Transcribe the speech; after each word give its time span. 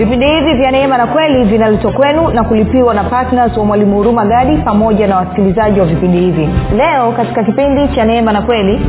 vipindi 0.00 0.26
hivi 0.26 0.54
vya 0.54 0.70
neema 0.70 0.98
na 0.98 1.06
kweli 1.06 1.44
vinaletwa 1.44 1.92
kwenu 1.92 2.28
na 2.30 2.44
kulipiwa 2.44 2.94
na 2.94 3.04
ptns 3.04 3.56
wa 3.56 3.64
mwalimu 3.64 3.96
huruma 3.96 4.24
gadi 4.26 4.56
pamoja 4.56 5.06
na 5.06 5.16
wasikilizaji 5.16 5.80
wa 5.80 5.86
vipindi 5.86 6.18
hivi. 6.18 6.48
Leo 6.76 7.12
katika 7.12 7.44
kipindi 7.44 7.88
cha 7.94 8.04
neema 8.04 8.32
na 8.32 8.42
kweli 8.42 8.80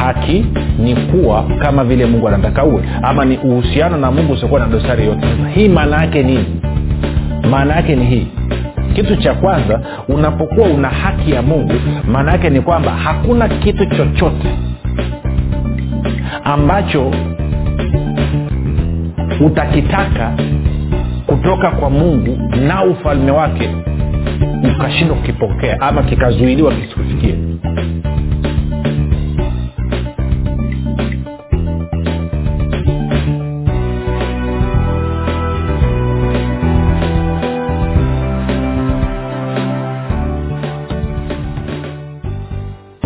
haki 0.00 0.46
ni 0.78 0.96
kuwa 0.96 1.42
kama 1.58 1.84
vile 1.84 2.06
mungu 2.06 2.28
anataka 2.28 2.64
uwe 2.64 2.82
ama 3.02 3.24
ni 3.24 3.36
uhusiano 3.38 3.96
na 3.96 4.10
mungu 4.10 4.32
usiokuwa 4.32 4.60
na 4.60 4.66
dosari 4.66 5.06
yote 5.06 5.26
hii 5.54 5.68
maana 5.68 5.96
yake 6.00 6.22
nini? 6.22 6.60
Maana 7.50 7.74
yake 7.76 7.96
ni 7.96 8.04
hii. 8.04 8.26
Kitu 8.94 9.16
cha 9.16 9.34
kwanza 9.34 9.80
unapokuwa 10.08 10.68
una 10.68 10.88
haki 10.88 11.30
ya 11.32 11.42
mungu 11.42 11.72
maana 12.12 12.32
yake 12.32 12.50
ni 12.50 12.60
kwamba 12.60 12.90
hakuna 12.90 13.48
kitu 13.48 13.86
chochote 13.86 14.48
ambacho 16.44 17.10
utakitaka 19.40 20.32
kutoka 21.26 21.70
kwa 21.70 21.90
mungu 21.90 22.38
na 22.66 22.84
ufalme 22.84 23.30
wake 23.30 23.70
ukashindwa 24.76 25.16
kukipokea 25.16 25.80
ama 25.80 26.02
kikazuiliwa 26.02 26.72
kisikufikie 26.74 27.34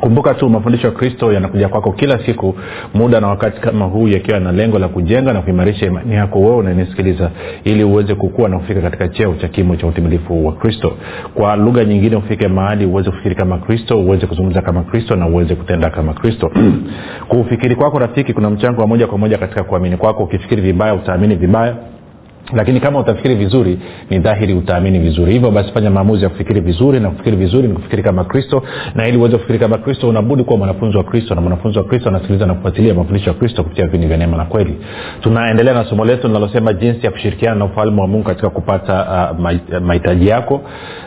kumbuka 0.00 0.34
tu 0.34 0.48
mafundisho 0.48 0.86
ya 0.86 0.92
kristo 0.92 1.32
yanakuja 1.32 1.68
kwako 1.68 1.92
kila 1.92 2.26
siku 2.26 2.54
muda 2.94 3.20
na 3.20 3.28
wakati 3.28 3.60
kama 3.60 3.84
huu 3.84 4.08
yakiwa 4.08 4.40
na 4.40 4.52
lengo 4.52 4.78
la 4.78 4.88
kujenga 4.88 5.32
na 5.32 5.42
kuimarisha 5.42 5.86
imani 5.86 6.14
yako 6.14 6.40
wewe 6.40 6.56
unanisikiliza 6.56 7.30
ili 7.64 7.84
uweze 7.84 8.14
kukua 8.14 8.48
na 8.48 8.58
kufika 8.58 8.80
katika 8.80 9.08
cheo 9.08 9.34
cha 9.34 9.48
kimo 9.48 9.76
cha 9.76 9.86
utimilifu 9.86 10.46
wa 10.46 10.52
kristo. 10.52 10.92
Kwa 11.34 11.56
lugha 11.56 11.84
nyingine 11.84 12.16
ufike 12.16 12.48
mahali 12.48 12.86
uweze 12.86 13.10
kufikiri 13.10 13.34
kama 13.34 13.58
kristo 13.58 14.00
uweze 14.00 14.26
kuzungumza 14.26 14.62
kama 14.62 14.82
kristo 14.82 15.16
na 15.16 15.26
uweze 15.28 15.54
kutenda 15.54 15.90
kama 15.90 16.12
kristo. 16.14 16.50
Kuufikiri 17.28 17.76
kwako 17.76 17.98
rafiki 17.98 18.32
kuna 18.32 18.50
mchango 18.50 18.80
wa 18.80 18.86
moja 18.86 19.06
kwa 19.06 19.18
moja 19.18 19.38
katika 19.38 19.64
kuamini 19.64 19.96
kwako. 19.96 20.22
Ukifikiri 20.22 20.62
vibaya 20.62 20.94
utaamini 20.94 21.34
vibaya 21.34 21.74
lakini 22.52 22.80
kama 22.80 22.98
utafikiri 22.98 23.34
vizuri 23.34 23.78
ni 24.10 24.18
dhahiri 24.18 24.54
utaamini 24.54 24.98
vizuri. 24.98 25.32
Hivyo 25.32 25.50
basi 25.50 25.72
fanya 25.72 25.90
maamuzi 25.90 26.24
ya 26.24 26.28
kufikiri 26.30 26.60
vizuri 26.60 27.00
na 27.00 27.10
kufikiri 27.10 27.36
vizuri 27.36 27.68
ni 27.68 27.74
kufikiri 27.74 28.02
kama 28.02 28.24
kristo. 28.24 28.62
Na 28.94 29.08
ili 29.08 29.18
uweze 29.18 29.36
kufikiri 29.36 29.58
kama 29.58 29.78
kristo 29.78 30.08
unabudi 30.08 30.44
kuwa 30.44 30.58
mwanafunzi 30.58 30.96
wa 30.96 31.04
kristo. 31.04 31.34
Na 31.34 31.40
mwanafunzi 31.40 31.78
wa 31.78 31.84
kristo 31.84 32.08
anasikiliza 32.08 32.46
na 32.46 32.54
kufuatilia 32.54 32.94
mafundisho 32.94 33.30
ya 33.30 33.36
kristo 33.36 33.62
kupitia 33.62 33.84
vipindi 33.84 34.06
vya 34.06 34.16
neema 34.16 34.36
na 34.36 34.44
kweli. 34.44 34.78
Tunaendelea 35.20 35.74
na 35.74 35.84
somo 35.84 36.04
letu 36.04 36.26
linalosema 36.26 36.72
jinsi 36.72 37.06
ya 37.06 37.12
kushirikiana 37.12 37.54
na 37.56 37.64
ufalme 37.64 38.00
wa 38.00 38.06
mungu 38.08 38.24
katika 38.24 38.50
kupata 38.50 39.30
uh, 39.32 39.80
mahitaji 39.80 40.28
yako. 40.28 40.60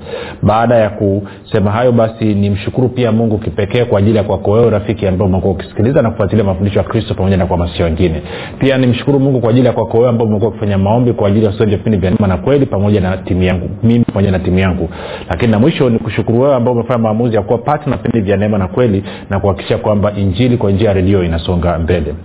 Baada 0.43 0.75
ya 0.75 0.89
kusema 0.89 1.71
hayo 1.71 1.91
basi 1.91 2.25
nimshukuru 2.25 2.89
pia 2.89 3.11
mungu 3.11 3.37
kipekee 3.37 3.85
kwa 3.85 3.99
ajili 3.99 4.17
ya 4.17 4.23
kwako 4.23 4.51
wewe 4.51 4.69
rafiki 4.69 5.07
ambao 5.07 5.27
umekuwa 5.27 5.53
ukisikiliza 5.53 6.01
na 6.01 6.09
kufuatilia 6.11 6.43
mafundisho 6.45 6.79
ya 6.79 6.85
kristo 6.85 7.13
pamoja 7.13 7.37
na 7.37 7.45
kuhamasisha 7.45 7.83
wengine 7.83 8.21
pia 8.59 8.77
nimshukuru 8.77 9.19
mungu 9.19 9.39
kwa 9.41 9.49
ajili 9.49 9.65
ya 9.67 9.73
kwako 9.73 9.97
wewe 9.97 10.09
ambao 10.09 10.27
umekuwa 10.27 10.49
ukifanya 10.49 10.77
maombi 10.77 11.13
kwa 11.13 11.27
ajili 11.27 11.45
ya 11.45 11.51
wasoja 11.51 11.77
vipindi 11.77 11.97
vya 11.97 12.09
neema 12.11 12.27
na 12.27 12.37
kweli 12.37 12.65
pamoja 12.65 13.01
na 13.01 13.17
timu 13.17 13.43
yangu 13.43 13.69
mimi 13.83 14.05
pamoja 14.05 14.31
na 14.31 14.39
timu 14.39 14.59
yangu. 14.59 14.89
Lakini 15.29 15.51
na 15.51 15.59
mwisho 15.59 15.89
ni 15.89 15.99
kushukuru 15.99 16.41
wewe 16.41 16.55
ambao 16.55 16.73
umefanya 16.73 16.99
maamuzi 16.99 17.35
ya 17.35 17.41
kuwa 17.41 17.57
pati 17.57 17.89
na 17.89 17.97
vipindi 17.97 18.21
vya 18.21 18.37
neema 18.37 18.57
na 18.57 18.67
kweli 18.67 19.03
na 19.29 19.39
kuhakikisha 19.39 19.77
kwamba 19.77 20.13
injili 20.13 20.57
kwa 20.57 20.71
njia 20.71 20.87
ya 20.87 20.93
redio 20.93 21.23
inasonga 21.23 21.79
mbele 21.79 22.15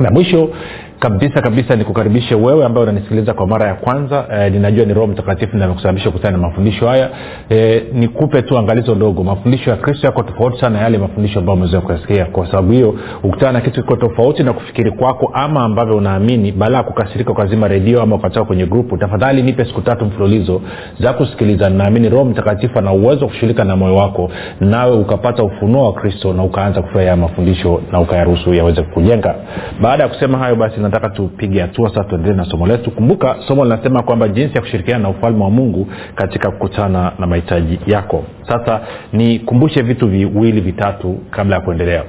na 0.00 0.10
mwisho 0.10 0.50
kabisa 1.00 1.42
kabisa 1.42 1.76
nikukaribishe 1.76 2.34
wewe 2.34 2.64
ambaye 2.64 2.86
unanisikiliza 2.86 3.34
kwa 3.34 3.46
mara 3.46 3.66
ya 3.66 3.74
kwanza. 3.74 4.24
E, 4.34 4.50
ninajua 4.50 4.84
ni 4.84 4.94
roho 4.94 5.06
mtakatifu 5.06 5.56
namekusababisha 5.56 6.10
kutana 6.10 6.36
na 6.38 6.48
mafundisho 6.48 6.88
haya. 6.88 7.08
E, 7.50 7.82
nikupe 7.92 8.42
tu 8.42 8.58
angalizo 8.58 8.94
ndogo. 8.94 9.24
Mafundisho 9.24 9.70
ya 9.70 9.76
kristo 9.76 10.06
yako 10.06 10.22
tofauti 10.22 10.60
sana 10.60 10.78
yale 10.80 10.98
mafundisho 10.98 11.38
ambayo 11.38 11.54
umeweza 11.56 11.80
kuyasikia. 11.80 12.24
Kwa 12.24 12.46
sababu 12.46 12.72
hiyo 12.72 12.94
ukutana 13.22 13.52
na 13.52 13.60
kitu 13.60 13.82
kiko 13.82 13.96
tofauti 13.96 14.42
na 14.42 14.52
kufikiri 14.52 14.90
kwako 14.92 15.30
ama 15.34 15.64
ambavyo 15.64 15.96
unaamini 15.96 16.52
baada 16.52 16.76
ya 16.76 16.82
kukasirika 16.82 17.32
ukazima 17.32 17.68
redio 17.68 18.02
ama 18.02 18.16
ukatoka 18.16 18.44
kwenye 18.46 18.66
grupu 18.66 18.96
tafadhali 18.96 19.42
nipe 19.42 19.64
siku 19.64 19.80
tatu 19.80 20.04
mfululizo 20.04 20.60
za 21.00 21.12
kusikiliza. 21.12 21.70
Naamini 21.70 22.08
roho 22.08 22.24
mtakatifu 22.24 22.78
ana 22.78 22.92
uwezo 22.92 23.20
wa 23.20 23.28
kushughulika 23.28 23.64
na 23.64 23.76
moyo 23.76 23.96
wako 23.96 24.30
nawe 24.60 24.92
ukapata 24.96 25.42
ufunuo 25.42 25.84
wa 25.86 25.92
kristo 25.92 26.32
na 26.32 26.42
ukaanza 26.42 26.82
kufurahia 26.82 27.16
mafundisho 27.16 27.80
na 27.92 28.00
ukayaruhusu 28.00 28.54
yaweze 28.54 28.82
kujenga. 28.82 29.34
Baada 29.82 30.02
ya 30.02 30.08
kusema 30.08 30.38
hayo 30.38 30.56
basi 30.56 30.80
nataka 30.90 31.08
tupige 31.14 31.60
hatua 31.60 31.88
sasa 31.88 32.04
tuendelee 32.04 32.36
na 32.36 32.44
somo 32.44 32.66
letu. 32.66 32.90
Kumbuka 32.90 33.36
somo 33.48 33.64
linasema 33.64 34.02
kwamba 34.02 34.28
jinsi 34.28 34.54
ya 34.54 34.60
kushirikiana 34.60 35.02
na 35.02 35.08
ufalme 35.08 35.44
wa 35.44 35.50
mungu 35.50 35.88
katika 36.14 36.50
kukutana 36.50 37.12
na 37.18 37.26
mahitaji 37.26 37.78
yako. 37.86 38.24
Sasa 38.48 38.80
nikumbushe 39.12 39.82
vitu 39.82 40.08
viwili 40.08 40.60
vitatu 40.60 41.18
kabla 41.30 41.56
ya 41.56 41.62
kuendelea. 41.62 42.04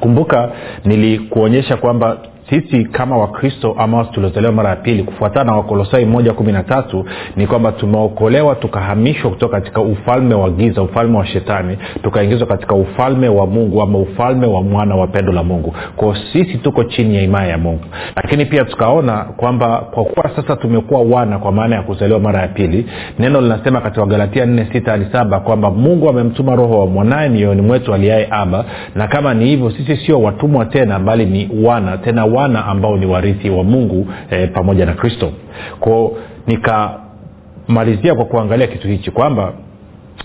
Kumbuka 0.00 0.50
nilikuonyesha 0.84 1.76
kwamba 1.76 2.16
sisi 2.52 2.84
kama 2.84 3.16
wakristo 3.18 3.74
ama 3.78 4.04
tuliozaliwa 4.04 4.52
mara 4.52 4.70
ya 4.70 4.76
pili 4.76 5.02
kufuatana 5.02 5.44
na 5.44 5.56
wakolosai 5.56 6.04
moja 6.04 6.32
kumi 6.32 6.52
na 6.52 6.62
tatu 6.62 7.04
ni 7.36 7.46
kwamba 7.46 7.72
tumeokolewa 7.72 8.54
tukahamishwa 8.54 9.30
kutoka 9.30 9.60
katika 9.60 9.80
ufalme 9.80 10.34
wa 10.34 10.50
giza 10.50 10.82
ufalme 10.82 11.18
wa 11.18 11.26
shetani 11.26 11.78
tukaingizwa 12.02 12.46
katika 12.46 12.74
ufalme 12.74 13.28
wa 13.28 13.46
mungu 13.46 13.82
ama 13.82 13.98
ufalme 13.98 14.46
wa 14.46 14.62
mwana 14.62 14.94
wa 14.96 15.06
pendo 15.06 15.32
la 15.32 15.42
mungu. 15.42 15.74
Kwao 15.96 16.16
sisi 16.32 16.58
tuko 16.58 16.84
chini 16.84 17.16
ya 17.16 17.22
imaya 17.22 17.48
ya 17.48 17.58
mungu. 17.58 17.84
Lakini 18.16 18.44
pia 18.44 18.64
tukaona 18.64 19.16
kwamba 19.16 19.76
kwa 19.78 20.04
kuwa 20.04 20.30
sasa 20.36 20.56
tumekuwa 20.56 21.02
wana 21.02 21.38
kwa 21.38 21.52
maana 21.52 21.76
ya 21.76 21.82
kuzaliwa 21.82 22.20
mara 22.20 22.40
ya 22.40 22.48
pili 22.48 22.86
neno 23.18 23.40
linasema 23.40 23.80
katika 23.80 24.00
wagalatia 24.00 24.46
nne 24.46 24.66
sita 24.72 24.90
hadi 24.90 25.06
saba 25.12 25.40
kwamba 25.40 25.70
mungu 25.70 26.08
amemtuma 26.08 26.56
roho 26.56 26.80
wa 26.80 26.86
mwanaye 26.86 27.28
mioyoni 27.28 27.62
mwetu 27.62 27.94
aliaye 27.94 28.28
aba 28.30 28.64
na 28.94 29.08
kama 29.08 29.34
ni 29.34 29.44
hivyo 29.46 29.70
sisi 29.70 29.96
sio 29.96 30.22
watumwa 30.22 30.64
tena 30.64 30.98
bali 30.98 31.26
ni 31.26 31.50
wana 31.64 31.98
tena 31.98 32.24
wana 32.24 32.41
ambao 32.44 32.96
ni 32.96 33.06
warithi 33.06 33.50
wa 33.50 33.64
mungu 33.64 34.06
e, 34.30 34.46
pamoja 34.46 34.86
na 34.86 34.92
kristo. 34.92 35.32
Kwao 35.80 36.12
nikamalizia 36.46 38.14
kwa 38.14 38.24
kuangalia 38.24 38.66
kitu 38.66 38.88
hichi 38.88 39.10
kwamba 39.10 39.52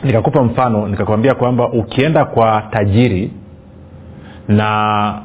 nikakupa 0.04 0.44
mfano 0.44 0.88
nikakwambia 0.88 1.36
kwamba 1.36 1.69
ukienda 1.72 2.25
kwa 2.25 2.64
tajiri 2.72 3.31
na 4.48 5.22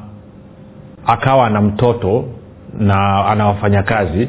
akawa 1.05 1.49
na 1.49 1.61
mtoto 1.61 2.25
na 2.79 3.25
ana 3.25 3.47
wafanyakazi 3.47 4.27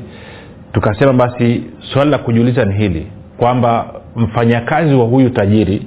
tukasema 0.72 1.12
basi 1.12 1.62
swali 1.92 2.10
la 2.10 2.18
kujiuliza 2.18 2.64
ni 2.64 2.74
hili 2.74 3.06
kwamba 3.36 3.86
mfanyakazi 4.16 4.94
wa 4.94 5.04
huyu 5.06 5.30
tajiri 5.30 5.86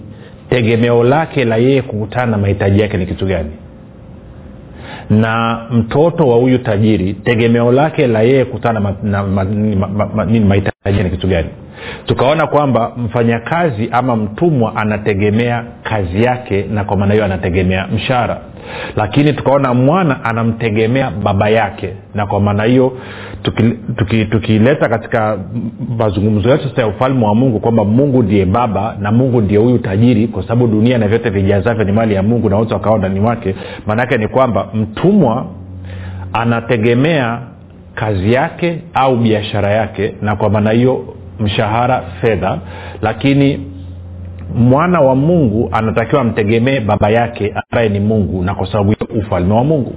tegemeo 0.50 1.04
lake 1.04 1.46
la 1.46 1.58
yeye 1.58 1.82
kukutana 1.82 2.26
na 2.32 2.38
mahitaji 2.38 2.80
yake 2.80 2.98
ni 2.98 3.06
kitu 3.06 3.26
gani 3.26 3.50
na 5.10 5.62
mtoto 5.72 6.28
wa 6.28 6.36
huyu 6.38 6.58
tajiri 6.58 7.14
tegemeo 7.14 7.72
lake 7.72 8.08
la 8.08 8.22
yeye 8.22 8.46
kutana 8.46 8.80
na 8.80 8.80
ma, 8.80 8.96
na, 9.04 9.24
ma, 9.24 9.44
ma, 9.44 9.88
ma, 9.88 10.26
ma, 10.26 10.56
mahitaji 10.88 11.04
ni 11.04 11.10
kitu 11.16 11.28
gani? 11.28 11.48
Tukaona 12.06 12.48
kwamba 12.48 12.92
mfanyakazi 12.98 13.90
ama 13.92 14.16
mtumwa 14.16 14.76
anategemea 14.76 15.64
kazi 15.84 16.24
yake 16.24 16.66
na 16.74 16.84
kwa 16.84 16.98
maana 16.98 17.14
hiyo 17.14 17.26
anategemea 17.26 17.88
mshahara. 17.88 18.38
Lakini 18.96 19.34
tukaona 19.34 19.74
mwana 19.74 20.24
anamtegemea 20.24 21.12
baba 21.12 21.50
yake 21.50 21.90
na 22.16 22.26
kwa 22.26 22.40
maana 22.40 22.64
hiyo 22.64 22.98
tukileta 23.44 23.94
tuki, 23.96 24.26
tuki 24.26 24.60
katika 24.90 25.38
mazungumzo 25.98 26.50
yetu 26.50 26.70
sasa 26.70 26.82
ya 26.82 26.88
ufalme 26.88 27.26
wa 27.26 27.36
mungu 27.36 27.60
kwamba 27.60 27.86
mungu 27.86 28.24
ndiye 28.24 28.46
baba 28.46 28.96
na 29.00 29.12
mungu 29.12 29.42
ndiye 29.42 29.60
huyu 29.60 29.78
tajiri 29.80 30.28
kwa 30.28 30.44
sababu 30.44 30.68
dunia 30.68 30.98
na 30.98 31.08
vyote 31.08 31.30
vijazavyo 31.30 31.84
ni 31.84 31.92
mali 31.92 32.14
ya 32.14 32.24
mungu 32.24 32.50
na 32.50 32.56
wote 32.58 32.74
wakawa 32.74 32.98
ndani 32.98 33.20
mwake. 33.20 33.56
Maanaake 33.88 34.18
ni 34.18 34.28
kwamba 34.28 34.68
mtumwa 34.74 35.46
anategemea 36.34 37.40
kazi 38.00 38.34
yake 38.34 38.80
au 38.94 39.16
biashara 39.18 39.70
yake 39.72 40.14
na 40.22 40.36
kwa 40.36 40.50
maana 40.50 40.72
hiyo 40.72 41.16
mshahara 41.40 42.02
fedha. 42.22 42.60
Lakini 43.02 43.60
mwana 44.56 45.02
wa 45.02 45.16
mungu 45.16 45.70
anatakiwa 45.72 46.22
amtegemee 46.22 46.80
baba 46.80 47.10
yake 47.10 47.54
ambaye 47.56 47.90
ni 47.90 48.00
mungu 48.00 48.44
na 48.44 48.56
kwa 48.56 48.68
sababu 48.72 48.92
hiyo 48.92 49.22
ufalme 49.26 49.54
wa 49.54 49.64
mungu. 49.64 49.96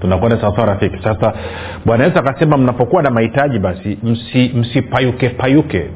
Tunakwenda 0.00 0.40
sawasawa 0.40 0.66
rafiki. 0.66 0.96
Sasa 1.04 1.32
bwana 1.86 2.04
yesu 2.04 2.18
akasema 2.18 2.56
mnapokuwa 2.56 3.02
na 3.02 3.10
mahitaji 3.10 3.58
basi 3.58 3.98
msipayuke 4.54 5.26
msi 5.28 5.34
payuke 5.36 5.86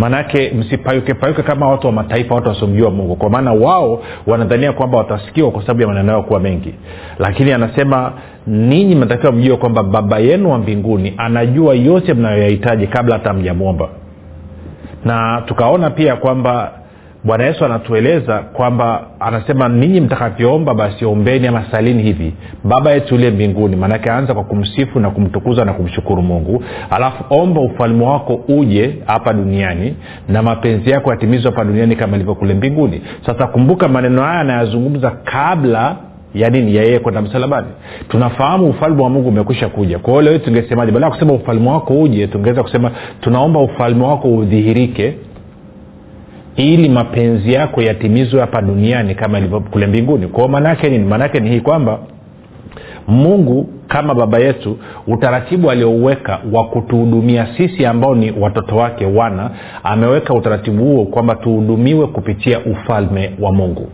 maanaake 0.00 0.50
msipayuke 0.50 1.14
payuke 1.14 1.42
kama 1.42 1.68
watu 1.68 1.86
wa 1.86 1.92
mataifa 1.92 2.34
watu 2.34 2.48
wasiomjua 2.48 2.90
mungu. 2.90 3.16
Kwa 3.16 3.30
maana 3.30 3.52
wao 3.52 4.02
wanadhania 4.26 4.72
kwamba 4.72 4.98
watasikiwa 4.98 5.50
kwa 5.50 5.60
sababu 5.62 5.80
ya 5.80 5.86
maneno 5.88 6.12
yao 6.12 6.22
kuwa 6.22 6.40
mengi. 6.40 6.74
Lakini 7.18 7.52
anasema 7.52 8.12
ninyi 8.46 8.94
mnatakiwa 8.94 9.32
mjue 9.32 9.56
kwamba 9.56 9.82
baba 9.82 10.18
yenu 10.18 10.50
wa 10.50 10.58
mbinguni 10.58 11.14
anajua 11.16 11.74
yote 11.74 12.14
mnayoyahitaji 12.14 12.86
kabla 12.86 13.14
hata 13.14 13.32
mjamwomba 13.32 13.88
na 15.04 15.42
tukaona 15.46 15.90
pia 15.90 16.16
kwamba 16.16 16.72
bwana 17.24 17.44
yesu 17.44 17.64
anatueleza 17.64 18.38
kwamba 18.38 19.06
anasema 19.20 19.68
ninyi 19.68 20.00
mtakavyoomba 20.00 20.74
basi 20.74 21.04
ombeni 21.04 21.46
ama 21.46 21.64
salini 21.70 22.02
hivi. 22.02 22.34
Baba 22.64 22.90
yetu 22.90 23.14
uliye 23.14 23.30
mbinguni. 23.30 23.76
Maanake 23.76 24.10
anza 24.10 24.34
kwa 24.34 24.44
kumsifu 24.44 25.00
na 25.00 25.10
kumtukuza 25.10 25.64
na 25.64 25.72
kumshukuru 25.72 26.22
mungu. 26.22 26.62
Alafu 26.90 27.24
omba 27.30 27.60
ufalme 27.60 28.04
wako 28.06 28.34
uje 28.48 28.94
hapa 29.06 29.32
duniani 29.32 29.94
na 30.28 30.42
mapenzi 30.42 30.90
yako 30.90 31.10
yatimizwa 31.10 31.50
hapa 31.50 31.64
duniani 31.64 31.96
kama 31.96 32.16
ilivyo 32.16 32.34
kule 32.34 32.54
mbinguni. 32.54 33.02
Sasa 33.26 33.46
kumbuka 33.46 33.88
maneno 33.88 34.22
haya 34.22 34.40
anayazungumza 34.40 35.10
kabla 35.10 35.96
ya 36.34 36.50
nini? 36.50 36.76
Ya 36.76 36.82
yeye 36.82 36.98
kwenda 36.98 37.22
msalabani. 37.22 37.66
Tunafahamu 38.08 38.68
ufalme 38.70 39.02
wa 39.02 39.10
mungu 39.10 39.28
umekwisha 39.28 39.68
kuja. 39.68 39.98
Kwa 39.98 40.10
hiyo 40.12 40.22
leo 40.22 40.38
tungesemaje? 40.38 40.92
Baada 40.92 41.06
ya 41.06 41.12
kusema 41.12 41.32
ufalme 41.32 41.70
wako 41.70 41.94
uje 41.94 42.26
tungeweza 42.26 42.62
kusema 42.62 42.90
tunaomba 43.20 43.60
ufalme 43.60 44.04
wako 44.04 44.28
udhihirike 44.28 45.14
ili 46.56 46.88
mapenzi 46.88 47.52
yako 47.52 47.82
yatimizwe 47.82 48.40
hapa 48.40 48.62
duniani 48.62 49.14
kama 49.14 49.38
ilivyo 49.38 49.60
kule 49.60 49.86
mbinguni. 49.86 50.26
Kwao 50.26 50.48
maanaake 50.48 50.90
nini? 50.90 51.04
Maanaake 51.04 51.40
ni 51.40 51.50
hii 51.50 51.60
kwamba 51.60 51.98
mungu 53.08 53.68
kama 53.88 54.14
baba 54.14 54.38
yetu 54.38 54.76
utaratibu 55.06 55.70
aliouweka 55.70 56.38
wa 56.52 56.64
kutuhudumia 56.64 57.46
sisi 57.56 57.86
ambao 57.86 58.14
ni 58.14 58.32
watoto 58.40 58.76
wake 58.76 59.06
wana 59.06 59.50
ameweka 59.84 60.34
utaratibu 60.34 60.84
huo 60.84 61.04
kwamba 61.04 61.34
tuhudumiwe 61.34 62.06
kupitia 62.06 62.60
ufalme 62.60 63.32
wa 63.40 63.52
mungu 63.52 63.88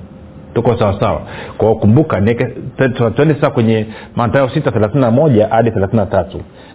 tuko 0.57 0.79
sawasawa 0.79 1.23
kwao 1.59 1.75
kumbuka 1.75 2.21
twende 3.17 3.35
sasa 3.35 3.51
kwenye 3.51 3.87
matayo 4.17 4.47
631 4.47 5.49
hadi 5.49 5.71
33 5.71 6.25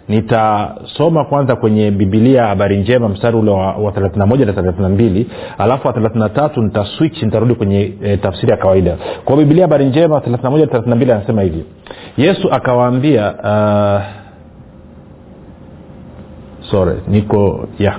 nitasoma 0.08 1.24
kwanza 1.24 1.56
kwenye 1.56 1.90
bibilia 1.90 2.46
habari 2.46 2.76
njema 2.78 3.08
mstari 3.08 3.36
ule 3.36 3.50
wa, 3.50 3.66
wa 3.72 3.92
31 3.92 4.16
na 4.18 4.52
32 4.52 5.24
alafu 5.58 5.86
wa 5.88 5.94
33 5.94 6.62
nitaswitch 6.62 7.22
nitarudi 7.22 7.54
kwenye 7.54 7.92
e, 8.02 8.16
tafsiri 8.16 8.50
ya 8.50 8.56
kawaida. 8.56 8.96
Kwa 9.24 9.36
bibilia 9.36 9.64
habari 9.64 9.84
njema 9.84 10.18
31 10.18 10.64
32 10.66 11.12
anasema 11.12 11.42
hivi. 11.42 11.64
Yesu 12.16 12.48
akawaambia 12.52 13.34
uh, 13.34 14.02
sorry 16.70 16.96
niko 17.08 17.68
yeah 17.78 17.96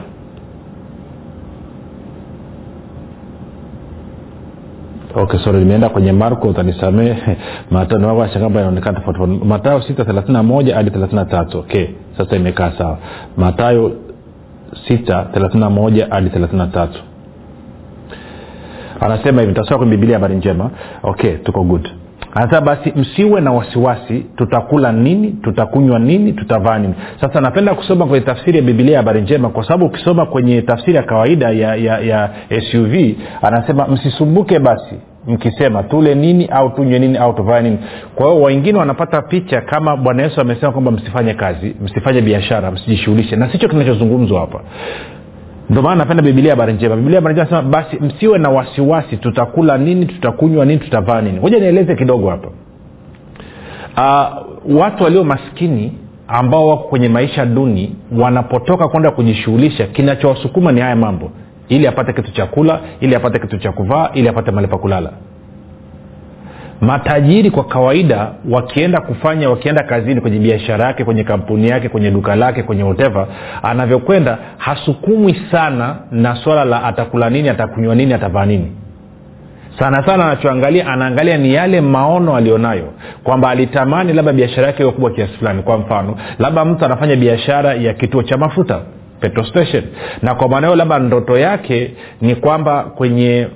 okay 5.15 5.39
sorry 5.39 5.59
nimeenda 5.59 5.89
kwenye 5.89 6.11
marko 6.11 6.47
utanisamee 6.47 7.15
matanoashakamba 7.71 8.59
yanaonekana 8.59 8.99
tofauti 8.99 9.45
matayo 9.45 9.81
sita 9.81 10.05
thelathini 10.05 10.41
moja 10.41 10.75
hadi 10.75 10.91
thelathini 10.91 11.19
na 11.19 11.25
tatu 11.25 11.59
okay 11.59 11.87
sasa 12.17 12.35
imekaa 12.35 12.71
sawa. 12.77 12.97
Matayo 13.37 13.91
sita 14.87 15.25
thelathini 15.33 15.59
na 15.59 15.69
moja 15.69 16.07
hadi 16.09 16.29
thelathini 16.29 16.59
na 16.59 16.67
tatu. 16.67 16.99
Anasema 18.99 19.41
hivi 19.41 19.53
tasoma 19.53 19.77
kwenye 19.77 19.91
bibilia 19.91 20.15
habari 20.15 20.35
njema. 20.35 20.69
Okay 21.03 21.37
tuko 21.37 21.63
good 21.63 21.89
anasema 22.35 22.61
basi 22.61 22.93
msiwe 22.95 23.41
na 23.41 23.51
wasiwasi 23.51 24.25
tutakula 24.35 24.91
nini 24.91 25.31
tutakunywa 25.31 25.99
nini 25.99 26.33
tutavaa 26.33 26.79
nini. 26.79 26.93
Sasa 27.21 27.41
napenda 27.41 27.75
kusoma 27.75 28.05
kwenye 28.05 28.25
tafsiri 28.25 28.57
ya 28.57 28.63
bibilia 28.63 28.91
ya 28.93 28.99
habari 28.99 29.21
njema 29.21 29.49
kwa 29.49 29.63
sababu 29.63 29.85
ukisoma 29.85 30.25
kwenye 30.25 30.61
tafsiri 30.61 30.95
ya 30.95 31.03
kawaida 31.03 31.49
ya, 31.49 31.75
ya, 31.75 31.99
ya 31.99 32.29
suv 32.71 32.93
anasema 33.41 33.87
msisumbuke 33.87 34.59
basi 34.59 34.95
mkisema 35.27 35.83
tule 35.83 36.15
nini 36.15 36.45
au 36.45 36.69
tunywe 36.69 36.99
nini 36.99 37.17
au 37.17 37.33
tuvae 37.33 37.61
nini. 37.61 37.77
Kwa 38.15 38.25
hiyo 38.27 38.41
wengine 38.43 38.79
wanapata 38.79 39.21
picha 39.21 39.61
kama 39.61 39.97
bwana 39.97 40.23
yesu 40.23 40.41
amesema 40.41 40.71
kwamba 40.71 40.91
msifanye 40.91 41.33
kazi 41.33 41.75
msifanye 41.81 42.21
biashara 42.21 42.71
msijishughulishe. 42.71 43.35
Na 43.35 43.51
sicho 43.51 43.67
kinachozungumzwa 43.69 44.39
hapa 44.41 44.59
ndio 45.73 45.83
maana 45.83 45.95
napenda 45.95 46.23
bibilia 46.23 46.51
habari 46.51 46.73
njema. 46.73 46.95
Bibilia 46.95 47.17
habari 47.17 47.33
njema 47.33 47.49
nasema 47.51 47.69
basi 47.71 47.95
msiwe 47.99 48.37
na 48.39 48.49
wasiwasi 48.49 49.17
tutakula 49.17 49.77
nini 49.77 50.05
tutakunywa 50.05 50.65
nini 50.65 50.79
tutavaa 50.79 51.21
nini. 51.21 51.39
Moja 51.39 51.59
nieleze 51.59 51.95
kidogo 51.95 52.29
hapa. 52.29 52.47
Uh, 53.97 54.77
watu 54.81 55.03
walio 55.03 55.23
maskini 55.23 55.93
ambao 56.27 56.67
wako 56.67 56.83
kwenye 56.83 57.09
maisha 57.09 57.45
duni 57.45 57.95
wanapotoka 58.17 58.87
kwenda 58.87 59.11
kujishughulisha 59.11 59.87
kinachowasukuma 59.87 60.71
ni 60.71 60.81
haya 60.81 60.95
mambo. 60.95 61.31
Ili 61.69 61.87
apate 61.87 62.13
kitu 62.13 62.31
cha 62.33 62.45
kula 62.45 62.79
ili 62.99 63.15
apate 63.15 63.39
kitu 63.39 63.57
cha 63.57 63.71
kuvaa 63.71 64.09
ili 64.13 64.27
apate 64.29 64.51
mali 64.51 64.67
pa 64.67 64.77
kulala 64.77 65.11
matajiri 66.85 67.51
kwa 67.51 67.63
kawaida 67.63 68.31
wakienda 68.49 69.01
kufanya 69.01 69.49
wakienda 69.49 69.83
kazini 69.83 70.21
kwenye 70.21 70.39
biashara 70.39 70.85
yake 70.85 71.03
kwenye 71.05 71.23
kampuni 71.23 71.67
yake 71.69 71.89
kwenye 71.89 72.11
duka 72.11 72.35
lake 72.35 72.63
kwenye 72.63 72.83
hoteva 72.83 73.27
anavyokwenda 73.63 74.37
hasukumwi 74.57 75.41
sana 75.51 75.95
na 76.11 76.35
swala 76.35 76.65
la 76.65 76.83
atakula 76.83 77.29
nini 77.29 77.49
atakunywa 77.49 77.95
nini 77.95 78.13
atavaa 78.13 78.45
nini. 78.45 78.71
Sana 79.79 80.05
sana 80.05 80.25
anachoangalia 80.25 80.87
anaangalia 80.87 81.37
ni 81.37 81.53
yale 81.53 81.81
maono 81.81 82.35
alionayo 82.35 82.93
kwamba 83.23 83.49
alitamani 83.49 84.13
labda 84.13 84.33
biashara 84.33 84.67
yake 84.67 84.85
kubwa 84.91 85.11
kiasi 85.11 85.33
fulani. 85.33 85.63
Kwa 85.63 85.77
mfano 85.77 86.15
labda 86.39 86.65
mtu 86.65 86.85
anafanya 86.85 87.15
biashara 87.15 87.73
ya 87.73 87.93
kituo 87.93 88.23
cha 88.23 88.37
mafuta 88.37 88.79
petrol 89.19 89.45
station. 89.45 89.83
Na 90.21 90.35
kwa 90.35 90.49
maana 90.49 90.67
hiyo 90.67 90.75
labda 90.77 90.99
ndoto 90.99 91.37
yake 91.37 91.91
ni 92.21 92.35
kwamba 92.35 92.83
kwenye 92.83 93.47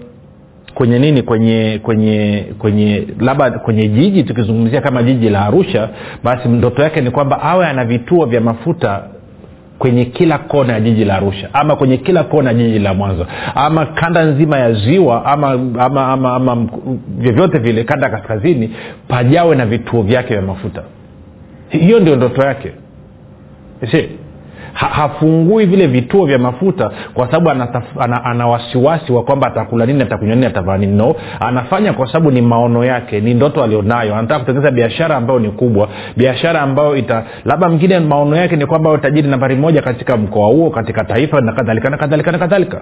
kwenye 0.78 1.00
nini 1.00 1.22
kwenye 1.22 1.80
kwenye 1.84 2.46
kwenye 2.60 3.08
labda 3.20 3.52
kwenye 3.52 3.88
jiji 3.88 4.24
tukizungumzia 4.24 4.82
kama 4.82 5.04
jiji 5.04 5.30
la 5.30 5.46
arusha 5.46 5.90
basi 6.24 6.50
ndoto 6.50 6.82
yake 6.84 7.02
ni 7.02 7.12
kwamba 7.12 7.42
awe 7.42 7.68
ana 7.68 7.86
vituo 7.86 8.26
vya 8.26 8.42
mafuta 8.42 9.04
kwenye 9.80 10.06
kila 10.06 10.38
kona 10.38 10.74
ya 10.74 10.80
jiji 10.80 11.06
la 11.06 11.16
arusha 11.16 11.50
ama 11.54 11.76
kwenye 11.76 11.98
kila 11.98 12.24
kona 12.24 12.50
ya 12.52 12.56
jiji 12.58 12.80
la 12.80 12.94
mwanza 12.94 13.26
ama 13.56 13.86
kanda 13.86 14.24
nzima 14.24 14.58
ya 14.58 14.74
ziwa 14.74 15.26
ama 15.26 15.52
ama 15.80 16.08
ama, 16.08 16.34
ama 16.36 16.68
vyovyote 17.18 17.58
vile 17.58 17.84
kanda 17.84 18.06
ya 18.08 18.12
kaskazini 18.12 18.70
pajawe 19.08 19.56
na 19.56 19.66
vituo 19.66 20.02
vyake 20.02 20.34
vya 20.34 20.42
mafuta. 20.42 20.84
Hiyo 21.70 22.00
ndio 22.00 22.16
ndoto 22.16 22.44
yake. 22.44 22.72
Si 23.92 24.10
ha, 24.78 24.88
hafungui 24.88 25.66
vile 25.66 25.88
vituo 25.88 26.26
vya 26.26 26.40
mafuta 26.40 26.92
kwa 27.14 27.26
sababu 27.32 27.50
ana, 28.00 28.24
ana, 28.24 28.48
wasiwasi 28.48 29.12
wa 29.12 29.24
kwamba 29.24 29.48
atakula 29.48 29.86
nini 29.86 30.02
atakunywa 30.04 30.36
nini 30.36 30.48
atavaa 30.48 30.78
nini. 30.78 30.94
No 30.98 31.16
anafanya 31.40 31.94
kwa 31.94 32.08
sababu 32.08 32.32
ni 32.32 32.42
maono 32.42 32.86
yake 32.86 33.20
ni 33.20 33.34
ndoto 33.34 33.64
alionayo. 33.64 34.16
Anataka 34.16 34.40
kutengeneza 34.40 34.72
biashara 34.72 35.16
ambayo 35.16 35.40
ni 35.40 35.50
kubwa 35.52 35.90
biashara 36.18 36.62
ambayo 36.62 36.96
ita 36.98 37.24
labda 37.46 37.68
mwingine 37.70 38.00
maono 38.00 38.36
yake 38.36 38.56
ni 38.56 38.66
kwamba 38.66 38.98
tajiri 38.98 39.28
nambari 39.30 39.56
moja 39.56 39.82
katika 39.82 40.18
mkoa 40.18 40.48
huo 40.48 40.70
katika 40.70 41.04
taifa 41.04 41.42
na 41.42 41.54
kadhalika 41.54 41.90
na 41.90 41.98
kadhalika 41.98 42.32
na 42.32 42.38
kadhalika. 42.38 42.82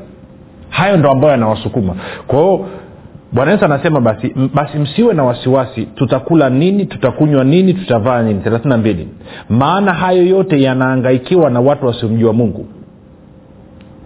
Hayo 0.69 0.97
ndo 0.97 1.11
ambayo 1.11 1.31
yanawasukuma. 1.31 1.95
Kwa 2.27 2.39
hiyo 2.39 2.65
bwana 3.36 3.51
yesu 3.51 3.65
anasema 3.65 4.01
basi 4.01 4.34
basi 4.54 4.77
msiwe 4.77 5.13
na 5.13 5.24
wasiwasi 5.24 5.86
tutakula 5.86 6.50
nini 6.50 6.86
tutakunywa 6.86 7.44
nini 7.44 7.74
tutavaa 7.74 8.22
nini. 8.22 8.39
Thelathina 8.39 8.77
mbili. 8.77 9.08
Maana 9.50 9.94
hayo 9.94 10.24
yote 10.24 10.62
yanaangaikiwa 10.62 11.50
na 11.50 11.60
watu 11.60 11.86
wasiomjua 11.86 12.34
mungu. 12.34 12.65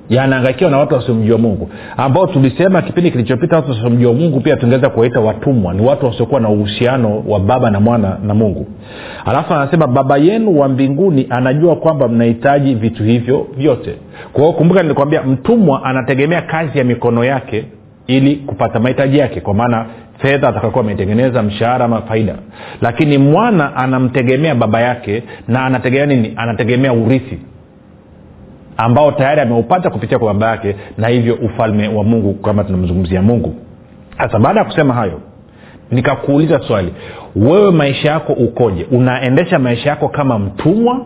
Yanaangaikiwa 0.10 0.72
na 0.72 0.78
watu 0.78 0.96
wasiomjua 0.96 1.38
mungu. 1.38 1.70
Ambao 1.98 2.28
tulisema 2.28 2.82
kipindi 2.82 3.12
kilichopita 3.12 3.56
watu 3.56 3.72
wasiomjua 3.72 4.14
mungu 4.14 4.40
pia 4.40 4.56
tungeweza 4.58 4.90
kuwaita 4.90 5.20
watumwa. 5.20 5.74
Ni 5.74 5.82
watu 5.82 6.06
wasiokuwa 6.06 6.42
na 6.42 6.50
uhusiano 6.50 7.24
wa 7.28 7.40
baba 7.40 7.70
na 7.70 7.80
mwana 7.80 8.18
na 8.24 8.34
mungu. 8.34 8.68
Alafu 9.26 9.54
anasema 9.54 9.88
baba 9.88 10.18
yenu 10.18 10.60
wa 10.60 10.68
mbinguni 10.70 11.28
anajua 11.30 11.76
kwamba 11.76 12.08
mnahitaji 12.08 12.76
vitu 12.76 13.04
hivyo 13.04 13.48
vyote. 13.58 13.96
Kwa 14.34 14.42
hiyo 14.44 14.54
kumbuka 14.54 14.84
nilikwambia 14.84 15.24
mtumwa 15.24 15.84
anategemea 15.84 16.42
kazi 16.42 16.78
ya 16.78 16.84
mikono 16.84 17.24
yake 17.24 17.66
ili 18.10 18.36
kupata 18.36 18.80
mahitaji 18.80 19.18
yake 19.18 19.42
kwa 19.42 19.54
maana 19.54 19.86
fedha 20.18 20.50
atakakuwa 20.50 20.84
ametengeneza 20.84 21.44
mshahara 21.44 21.86
ama 21.86 22.02
faida. 22.02 22.36
Lakini 22.82 23.18
mwana 23.18 23.76
anamtegemea 23.76 24.56
baba 24.56 24.82
yake 24.82 25.24
na 25.48 25.66
anategemea 25.66 26.06
nini? 26.06 26.34
Anategemea 26.36 26.94
urithi 26.94 27.40
ambao 28.78 29.12
tayari 29.12 29.42
ameupata 29.42 29.90
kupitia 29.90 30.20
kwa 30.20 30.34
baba 30.34 30.48
yake 30.52 30.76
na 30.98 31.08
hivyo 31.08 31.36
ufalme 31.36 31.88
wa 31.88 32.04
mungu 32.04 32.34
kama 32.34 32.64
tunamzungumzia 32.64 33.22
mungu. 33.22 33.56
Sasa 34.18 34.40
baada 34.40 34.60
ya 34.60 34.66
kusema 34.66 34.94
hayo 34.94 35.22
nikakuuliza 35.92 36.60
swali. 36.60 36.94
Wewe 37.36 37.72
maisha 37.72 38.10
yako 38.10 38.34
ukoje? 38.34 38.88
Unaendesha 38.92 39.60
maisha 39.60 39.90
yako 39.90 40.08
kama 40.10 40.40
mtumwa 40.40 41.06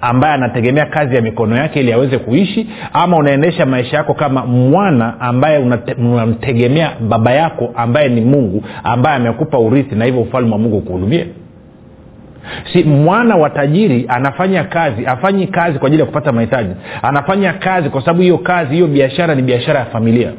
ambaye 0.00 0.34
anategemea 0.34 0.86
kazi 0.86 1.14
ya 1.16 1.22
mikono 1.22 1.56
yake 1.56 1.80
ili 1.80 1.92
aweze 1.92 2.18
kuishi 2.18 2.66
ama 2.92 3.16
unaendesha 3.16 3.66
maisha 3.66 3.96
yako 3.96 4.14
kama 4.14 4.46
mwana 4.46 5.20
ambaye 5.20 5.58
unamtegemea 5.98 6.90
baba 7.08 7.32
yako 7.32 7.70
ambaye 7.76 8.08
ni 8.08 8.20
mungu 8.20 8.62
ambaye 8.84 9.16
amekupa 9.16 9.58
urithi 9.58 9.94
na 9.94 10.04
hivyo 10.04 10.20
ufalme 10.20 10.52
wa 10.52 10.58
mungu 10.58 10.76
ukuhudumie? 10.76 11.26
Si 12.72 12.84
mwana 12.84 13.36
wa 13.36 13.50
tajiri 13.50 14.04
anafanya 14.08 14.64
kazi 14.64 15.06
afanyi 15.06 15.46
kazi 15.46 15.78
kwa 15.78 15.86
ajili 15.86 16.00
ya 16.00 16.06
kupata 16.06 16.32
mahitaji. 16.32 16.70
Anafanya 17.02 17.52
kazi 17.52 17.90
kwa 17.90 18.00
sababu 18.00 18.22
hiyo 18.22 18.38
kazi 18.38 18.74
hiyo 18.74 18.86
biashara 18.86 19.34
ni 19.34 19.42
biashara 19.42 19.78
ya 19.80 19.86
familia. 19.86 20.32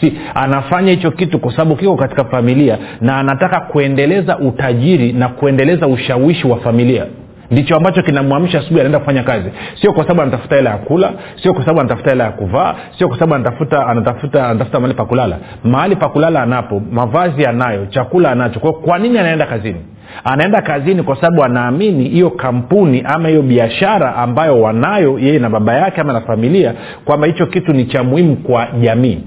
Si 0.00 0.12
anafanya 0.34 0.90
hicho 0.90 1.10
kitu 1.10 1.38
kwa 1.38 1.52
sababu 1.52 1.76
kiko 1.76 1.96
katika 1.96 2.24
familia 2.24 2.78
na 3.00 3.16
anataka 3.16 3.60
kuendeleza 3.60 4.38
utajiri 4.38 5.12
na 5.12 5.28
kuendeleza 5.28 5.86
ushawishi 5.86 6.46
wa 6.46 6.56
familia 6.60 7.06
ndicho 7.50 7.76
ambacho 7.76 8.02
kinamwamsha 8.02 8.58
asubuhi 8.58 8.80
anaenda 8.80 8.98
kufanya 8.98 9.22
kazi. 9.22 9.50
Sio 9.80 9.92
kwa 9.92 10.02
sababu 10.02 10.22
anatafuta 10.22 10.56
hela 10.56 10.70
ya 10.70 10.76
kula 10.78 11.12
sio 11.42 11.52
kwa 11.52 11.62
sababu 11.62 11.80
anatafuta 11.80 12.10
hela 12.10 12.24
ya 12.24 12.30
kuvaa 12.30 12.74
sio 12.98 13.08
kwa 13.08 13.16
sababu 13.18 13.34
anatafuta 13.34 13.86
anatafuta 13.86 14.46
anatafuta 14.48 14.78
mahali 14.80 14.94
pa 14.94 15.04
kulala. 15.04 15.38
Mahali 15.64 15.96
pa 15.96 16.08
kulala 16.08 16.42
anapo 16.42 16.82
mavazi 16.92 17.46
anayo 17.46 17.86
chakula 17.86 18.30
anacho. 18.30 18.60
Kwao 18.60 18.72
kwa 18.72 18.98
nini 18.98 19.18
anaenda 19.18 19.46
kazini? 19.46 19.80
Anaenda 20.24 20.62
kazini 20.62 21.02
kwa 21.02 21.16
sababu 21.16 21.44
anaamini 21.44 22.08
hiyo 22.08 22.30
kampuni 22.30 23.02
ama 23.06 23.28
hiyo 23.28 23.42
biashara 23.42 24.16
ambayo 24.16 24.60
wanayo 24.60 25.18
yeye 25.18 25.38
na 25.38 25.50
baba 25.50 25.74
yake 25.74 26.00
ama 26.00 26.12
na 26.12 26.20
familia 26.20 26.74
kwamba 27.04 27.26
hicho 27.26 27.46
kitu 27.46 27.72
ni 27.72 27.84
cha 27.84 28.02
muhimu 28.04 28.36
kwa 28.36 28.66
jamii. 28.80 29.18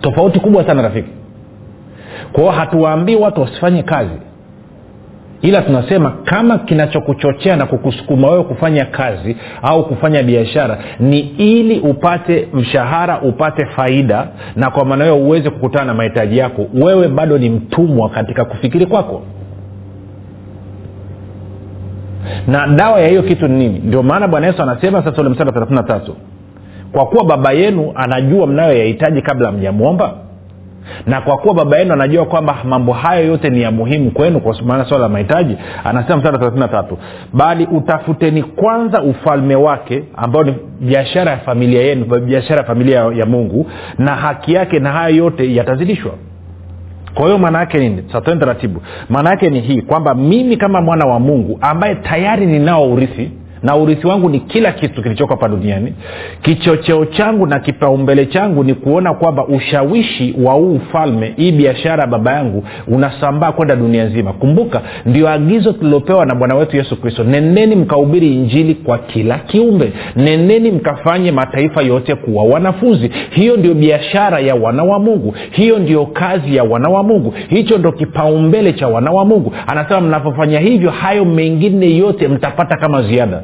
Tofauti 0.00 0.40
kubwa 0.40 0.66
sana 0.66 0.82
rafiki. 0.82 1.08
Kwao 2.32 2.50
hatuwaambii 2.50 3.16
watu 3.16 3.40
wasifanye 3.40 3.82
kazi 3.82 4.18
ila 5.44 5.62
tunasema 5.62 6.10
kama 6.24 6.58
kinachokuchochea 6.58 7.56
na 7.56 7.66
kukusukuma 7.66 8.28
wewe 8.30 8.44
kufanya 8.44 8.84
kazi 8.84 9.36
au 9.62 9.88
kufanya 9.88 10.22
biashara 10.22 10.78
ni 11.00 11.18
ili 11.20 11.80
upate 11.80 12.48
mshahara 12.52 13.20
upate 13.20 13.66
faida 13.66 14.26
na 14.56 14.70
kwa 14.70 14.84
maana 14.84 15.04
hiyo 15.04 15.16
uweze 15.16 15.50
kukutana 15.50 15.84
na 15.84 15.94
mahitaji 15.94 16.38
yako 16.38 16.66
wewe 16.74 17.08
bado 17.08 17.38
ni 17.38 17.50
mtumwa 17.50 18.08
katika 18.08 18.44
kufikiri 18.44 18.86
kwako. 18.86 19.22
Na 22.46 22.66
dawa 22.66 23.00
ya 23.00 23.08
hiyo 23.08 23.22
kitu 23.22 23.48
ni 23.48 23.58
nini? 23.58 23.78
Ndio 23.78 24.02
maana 24.02 24.28
bwana 24.28 24.46
yesu 24.46 24.62
anasema 24.62 25.04
sasa 25.04 25.20
ule 25.20 25.30
msara 25.30 25.52
thelathini 25.52 26.14
kwa 26.92 27.06
kuwa 27.06 27.24
baba 27.24 27.52
yenu 27.52 27.92
anajua 27.94 28.46
mnayoyahitaji 28.46 29.22
kabla 29.22 29.52
mjamwomba 29.52 30.23
na 31.06 31.20
kwa 31.20 31.36
kuwa 31.36 31.54
baba 31.54 31.78
yenu 31.78 31.92
anajua 31.92 32.24
kwamba 32.24 32.56
mambo 32.64 32.92
hayo 32.92 33.26
yote 33.26 33.50
ni 33.50 33.62
ya 33.62 33.70
muhimu 33.70 34.10
kwenu 34.10 34.40
kwa 34.40 34.56
maana 34.62 34.84
swala 34.84 35.02
la 35.02 35.08
mahitaji 35.08 35.56
anasema 35.84 36.16
mstari 36.16 36.68
tatu 36.68 36.98
bali 37.32 37.68
utafuteni 37.72 38.42
kwanza 38.42 39.02
ufalme 39.02 39.54
wake 39.56 40.04
ambao 40.16 40.42
ni 40.44 40.54
biashara 40.80 41.30
ya 41.30 41.36
familia 41.38 41.82
yenu 41.82 42.04
biashara 42.04 42.60
ya 42.60 42.66
familia 42.66 43.00
ya 43.00 43.26
mungu 43.26 43.66
na 43.98 44.14
haki 44.14 44.52
yake 44.52 44.78
na 44.78 44.92
hayo 44.92 45.16
yote 45.16 45.54
yatazidishwa. 45.54 46.12
Kwa 47.14 47.24
hiyo 47.24 47.38
maana 47.38 47.58
yake 47.58 47.78
nini? 47.78 48.04
Satoni 48.12 48.40
taratibu. 48.40 48.82
Maana 49.08 49.30
yake 49.30 49.50
ni 49.50 49.60
hii 49.60 49.82
kwamba 49.82 50.14
mimi 50.14 50.56
kama 50.56 50.80
mwana 50.80 51.06
wa 51.06 51.20
mungu 51.20 51.58
ambaye 51.60 51.94
tayari 51.94 52.46
ninao 52.46 52.92
urithi 52.92 53.30
na 53.64 53.76
urithi 53.76 54.06
wangu 54.06 54.28
ni 54.28 54.40
kila 54.40 54.72
kitu 54.72 55.02
kilichoko 55.02 55.34
hapa 55.34 55.48
duniani. 55.48 55.92
Kichocheo 56.42 57.04
changu 57.04 57.46
na 57.46 57.58
kipaumbele 57.60 58.26
changu 58.26 58.64
ni 58.64 58.74
kuona 58.74 59.14
kwamba 59.14 59.46
ushawishi 59.46 60.34
wa 60.42 60.52
huu 60.54 60.74
ufalme 60.74 61.34
hii 61.36 61.52
biashara 61.52 62.00
ya 62.02 62.06
baba 62.06 62.32
yangu 62.32 62.64
unasambaa 62.88 63.52
kwenda 63.52 63.76
dunia 63.76 64.04
nzima. 64.04 64.32
Kumbuka 64.32 64.82
ndio 65.06 65.28
agizo 65.28 65.72
tulilopewa 65.72 66.26
na 66.26 66.34
bwana 66.34 66.54
wetu 66.54 66.76
yesu 66.76 66.96
kristo. 67.00 67.24
Nendeni 67.24 67.76
mkahubiri 67.76 68.34
injili 68.34 68.74
kwa 68.74 68.98
kila 68.98 69.38
kiumbe. 69.38 69.92
Nendeni 70.16 70.70
mkafanye 70.70 71.32
mataifa 71.32 71.82
yote 71.82 72.14
kuwa 72.14 72.44
wanafunzi. 72.44 73.10
Hiyo 73.30 73.56
ndio 73.56 73.74
biashara 73.74 74.38
ya 74.40 74.54
wana 74.54 74.84
wa 74.84 74.98
mungu. 74.98 75.34
Hiyo 75.50 75.78
ndio 75.78 76.06
kazi 76.06 76.56
ya 76.56 76.64
wana 76.64 76.88
wa 76.88 77.02
mungu. 77.02 77.34
Hicho 77.48 77.78
ndo 77.78 77.92
kipaumbele 77.92 78.72
cha 78.72 78.88
wana 78.88 79.10
wa 79.10 79.24
mungu. 79.24 79.52
Anasema 79.66 80.00
mnapofanya 80.00 80.58
hivyo 80.60 80.90
hayo 80.90 81.24
mengine 81.24 81.96
yote 81.96 82.28
mtapata 82.28 82.76
kama 82.76 83.02
ziada 83.02 83.42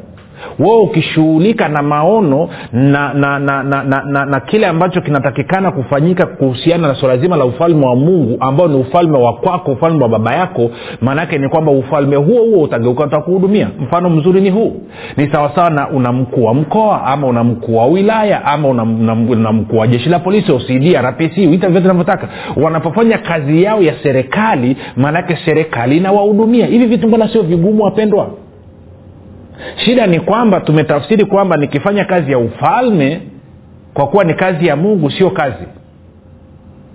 wewe 0.59 0.77
ukishughulika 0.81 1.67
na 1.67 1.81
maono 1.81 2.49
na 2.73 3.13
na 3.13 3.39
na, 3.39 3.63
na, 3.63 3.83
na, 3.83 4.03
na 4.03 4.25
na 4.25 4.39
kile 4.39 4.67
ambacho 4.67 5.01
kinatakikana 5.01 5.71
kufanyika 5.71 6.25
kuhusiana 6.25 6.87
na 6.87 6.95
swala 6.95 7.17
zima 7.17 7.35
la 7.37 7.45
ufalme 7.45 7.85
wa 7.85 7.95
mungu 7.95 8.37
ambao 8.39 8.67
ni 8.67 8.75
ufalme 8.75 9.17
wa 9.17 9.33
kwako 9.33 9.71
ufalme 9.71 10.03
wa 10.03 10.09
baba 10.09 10.35
yako 10.35 10.71
maanaake 11.01 11.37
ni 11.37 11.49
kwamba 11.49 11.71
ufalme 11.71 12.15
huo 12.15 12.43
huo 12.43 12.63
utageuka 12.63 13.03
utakuhudumia 13.03 13.67
mfano 13.79 14.09
mzuri 14.09 14.41
ni 14.41 14.49
huu. 14.49 14.73
Ni 15.17 15.27
sawasawa 15.31 15.69
na 15.69 15.89
una 15.89 16.11
mkuu 16.11 16.43
wa 16.43 16.53
mkoa 16.53 17.03
ama 17.05 17.27
una 17.27 17.43
mkuu 17.43 17.75
wa 17.75 17.85
wilaya 17.85 18.45
ama 18.45 18.67
una, 18.67 19.51
mkuu 19.53 19.77
wa 19.77 19.87
jeshi 19.87 20.09
la 20.09 20.19
polisi 20.19 20.51
ocd 20.51 20.95
rpc 21.01 21.37
wita 21.37 21.69
vyote 21.69 21.87
navyotaka 21.87 22.27
wanapofanya 22.55 23.17
kazi 23.17 23.63
yao 23.63 23.81
ya 23.81 23.93
serikali 24.03 24.77
maanaake 24.95 25.37
serikali 25.45 25.97
inawahudumia. 25.97 26.65
Hivi 26.65 26.85
vitu 26.85 27.07
mbona 27.07 27.29
sio 27.29 27.41
vigumu 27.41 27.83
wapendwa 27.83 28.27
shida 29.75 30.07
ni 30.07 30.19
kwamba 30.19 30.59
tumetafsiri 30.59 31.25
kwamba 31.25 31.57
nikifanya 31.57 32.05
kazi 32.05 32.31
ya 32.31 32.37
ufalme 32.37 33.21
kwa 33.93 34.07
kuwa 34.07 34.23
ni 34.23 34.33
kazi 34.33 34.67
ya 34.67 34.75
mungu 34.75 35.11
sio 35.11 35.29
kazi 35.29 35.65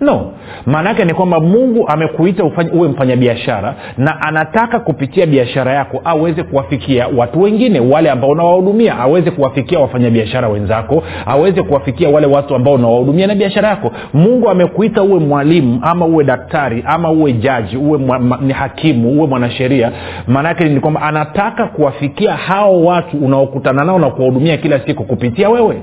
no. 0.00 0.32
Maana 0.66 0.88
yake 0.88 1.04
ni 1.04 1.14
kwamba 1.14 1.40
mungu 1.40 1.88
amekuita 1.88 2.44
uwe 2.72 2.88
mfanyabiashara 2.88 3.74
na 3.98 4.20
anataka 4.20 4.80
kupitia 4.80 5.26
biashara 5.26 5.72
yako 5.72 6.00
aweze 6.04 6.42
kuwafikia 6.42 7.08
watu 7.16 7.42
wengine 7.42 7.80
wale 7.80 8.10
ambao 8.10 8.30
unawahudumia 8.30 8.98
aweze 8.98 9.30
kuwafikia 9.30 9.78
wafanyabiashara 9.78 10.48
wenzako 10.48 11.02
aweze 11.26 11.62
kuwafikia 11.62 12.08
wale 12.08 12.26
watu 12.26 12.54
ambao 12.54 12.74
unawahudumia 12.74 13.26
na 13.26 13.34
biashara 13.34 13.68
yako. 13.68 13.92
Mungu 14.14 14.50
amekuita 14.50 15.02
uwe 15.02 15.20
mwalimu 15.20 15.78
ama 15.82 16.06
uwe 16.06 16.24
daktari 16.24 16.84
ama 16.86 17.10
uwe 17.10 17.32
jaji 17.32 17.76
uwe 17.76 17.98
mwa, 17.98 18.18
ma, 18.18 18.38
ni 18.42 18.52
hakimu 18.52 19.10
uwe 19.12 19.26
mwanasheria. 19.26 19.92
Maana 20.26 20.48
yake 20.48 20.64
ni 20.64 20.80
kwamba 20.80 21.02
anataka 21.02 21.66
kuwafikia 21.66 22.32
hao 22.36 22.84
watu 22.84 23.16
unaokutana 23.16 23.84
nao 23.84 23.98
na 23.98 24.10
kuwahudumia 24.10 24.56
kila 24.56 24.80
siku 24.86 25.04
kupitia 25.04 25.48
wewe. 25.50 25.82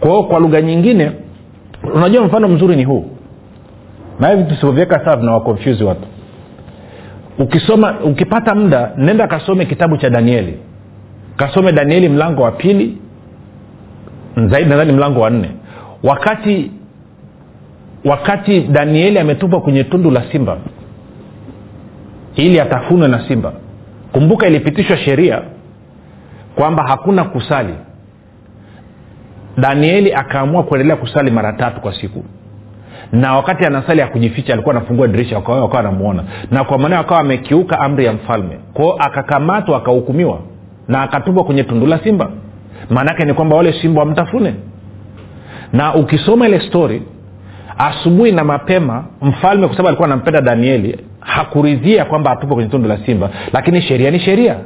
Kwa 0.00 0.10
hiyo 0.10 0.22
kwa 0.22 0.40
lugha 0.40 0.60
nyingine 0.62 1.10
unajua 1.94 2.24
mfano 2.24 2.48
mzuri 2.48 2.76
ni 2.76 2.84
huu. 2.84 3.10
Na 4.20 4.28
hivi 4.28 4.44
tusivyoviweka 4.44 5.04
sawa 5.04 5.16
vinawakonfyuzi 5.16 5.84
watu. 5.84 6.06
Ukisoma 7.38 7.94
ukipata 8.04 8.54
muda 8.54 8.92
nenda 8.96 9.26
kasome 9.26 9.64
kitabu 9.66 9.96
cha 9.96 10.10
danieli. 10.10 10.58
Kasome 11.36 11.72
danieli 11.72 12.08
mlango 12.08 12.42
wa 12.42 12.52
pili 12.52 12.98
zaidi 14.46 14.70
nadhani 14.70 14.92
mlango 14.92 15.20
wa 15.20 15.30
nne. 15.30 15.50
Wakati 16.02 16.70
wakati 18.04 18.60
danieli 18.60 19.18
ametupwa 19.18 19.60
kwenye 19.60 19.84
tundu 19.84 20.10
la 20.10 20.22
simba 20.32 20.56
ili 22.34 22.60
atafunwe 22.60 23.08
na 23.08 23.28
simba 23.28 23.52
kumbuka 24.12 24.46
ilipitishwa 24.46 24.96
sheria 24.96 25.42
kwamba 26.54 26.82
hakuna 26.82 27.24
kusali 27.24 27.74
danieli 29.56 30.12
akaamua 30.14 30.62
kuendelea 30.62 30.96
kusali 30.96 31.30
mara 31.30 31.52
tatu 31.52 31.80
kwa 31.80 31.94
siku. 31.94 32.24
Na 33.12 33.34
wakati 33.36 33.64
anasali 33.66 34.02
akujificha 34.02 34.52
alikuwa 34.52 34.74
anafungua 34.74 35.08
dirisha 35.08 35.36
wakawa 35.36 35.60
wakawa 35.60 35.80
anamuona. 35.80 36.24
Na 36.50 36.64
kwa 36.64 36.78
maana 36.78 36.98
akawa 36.98 37.20
amekiuka 37.20 37.80
amri 37.80 38.04
ya 38.04 38.12
mfalme. 38.12 38.58
Kwao 38.74 38.92
akakamatwa 38.98 39.76
akahukumiwa. 39.76 40.38
Na 40.88 41.02
akatupwa 41.02 41.44
kwenye 41.44 41.64
tundu 41.64 41.86
la 41.86 41.98
simba. 41.98 42.30
Maanaake 42.90 43.24
ni 43.24 43.34
kwamba 43.34 43.56
wale 43.56 43.72
simba 43.72 44.00
wamtafune. 44.00 44.54
Na 45.72 45.94
ukisoma 45.94 46.48
ile 46.48 46.60
stori 46.60 47.02
asubuhi 47.78 48.32
na 48.32 48.44
mapema 48.44 49.04
mfalme 49.22 49.66
kwa 49.66 49.76
sababu 49.76 49.88
alikuwa 49.88 50.06
anampenda 50.08 50.40
danieli 50.40 50.98
hakuridhia 51.20 52.04
kwamba 52.04 52.30
atupwe 52.30 52.54
kwenye 52.54 52.70
tundu 52.70 52.88
la 52.88 52.98
simba. 53.06 53.30
Lakini 53.52 53.82
sheria 53.82 54.10
ni 54.10 54.20
sheria 54.20 54.56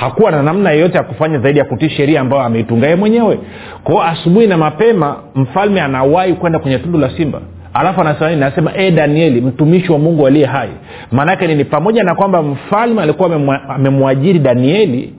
hakuwa 0.00 0.30
na 0.30 0.42
namna 0.42 0.70
yeyote 0.70 0.96
ya 0.96 1.02
kufanya 1.02 1.38
zaidi 1.38 1.58
ya 1.58 1.64
kutii 1.64 1.88
sheria 1.88 2.20
ambayo 2.20 2.42
ameitunga 2.42 2.86
yeye 2.86 2.96
mwenyewe. 2.96 3.38
Kwao 3.84 4.02
asubuhi 4.02 4.46
na 4.46 4.56
mapema 4.56 5.16
mfalme 5.34 5.80
anawahi 5.80 6.32
kwenda 6.32 6.58
kwenye 6.58 6.78
tundu 6.78 6.98
la 6.98 7.10
simba. 7.10 7.40
Alafu 7.74 8.00
anasema 8.00 8.70
e 8.76 8.90
danieli 8.90 9.40
mtumishi 9.40 9.92
wa 9.92 9.98
mungu 9.98 10.26
aliye 10.26 10.46
hai. 10.46 10.68
Maanaake 11.12 11.46
nini 11.46 11.64
pamoja 11.64 12.04
na 12.04 12.14
kwamba 12.14 12.42
mfalme 12.42 13.02
alikuwa 13.02 13.30
amemwajiri 13.68 14.38
danieli 14.38 15.14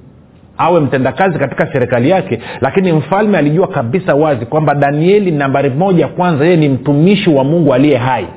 awe 0.58 0.80
mtendakazi 0.80 1.40
katika 1.40 1.68
serikali 1.74 2.10
yake 2.10 2.40
lakini 2.62 2.92
mfalme 2.94 3.38
alijua 3.38 3.68
kabisa 3.68 4.16
wazi 4.16 4.46
kwamba 4.46 4.76
danieli 4.76 5.32
nambari 5.32 5.70
moja 5.70 6.08
kwanza 6.08 6.46
yeye 6.46 6.58
ni 6.58 6.70
mtumishi 6.70 7.30
wa 7.30 7.44
mungu 7.44 7.74
aliye 7.74 7.98
hai. 7.98 8.28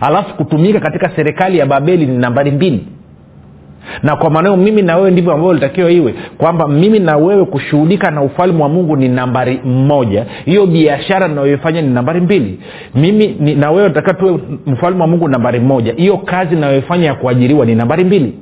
Alafu 0.00 0.34
kutumika 0.34 0.80
katika 0.80 1.10
serikali 1.16 1.58
ya 1.58 1.66
babeli 1.66 2.06
ni 2.06 2.18
nambari 2.18 2.50
mbili 2.50 2.86
na 4.02 4.16
kwa 4.16 4.30
maanao 4.30 4.56
mimi 4.56 4.82
na 4.82 4.96
wewe 4.96 5.10
ndivyo 5.10 5.32
ambavyo 5.32 5.54
litakiwa 5.54 5.90
iwe 5.90 6.14
kwamba 6.38 6.68
mimi 6.68 6.98
na 6.98 7.16
wewe 7.16 7.44
kushughulika 7.44 8.10
na 8.10 8.22
ufalme 8.22 8.62
wa 8.62 8.68
mungu 8.68 8.96
ni 8.96 9.08
nambari 9.08 9.60
moja. 9.64 10.26
Hiyo 10.44 10.66
biashara 10.66 11.28
nayoifanya 11.28 11.82
ni 11.82 11.88
nambari 11.88 12.20
mbili. 12.20 12.58
Mimi 12.94 13.36
ni, 13.40 13.54
na 13.54 13.70
wewe 13.70 13.90
tatakiwa 13.90 14.14
tuwe 14.14 14.40
mfalme 14.66 15.00
wa 15.00 15.06
mungu 15.06 15.28
nambari 15.28 15.60
moja. 15.60 15.92
Hiyo 15.96 16.16
kazi 16.16 16.56
nayoifanya 16.56 17.06
ya 17.06 17.14
kuajiriwa 17.14 17.66
ni 17.66 17.74
nambari 17.74 18.04
mbili. 18.04 18.34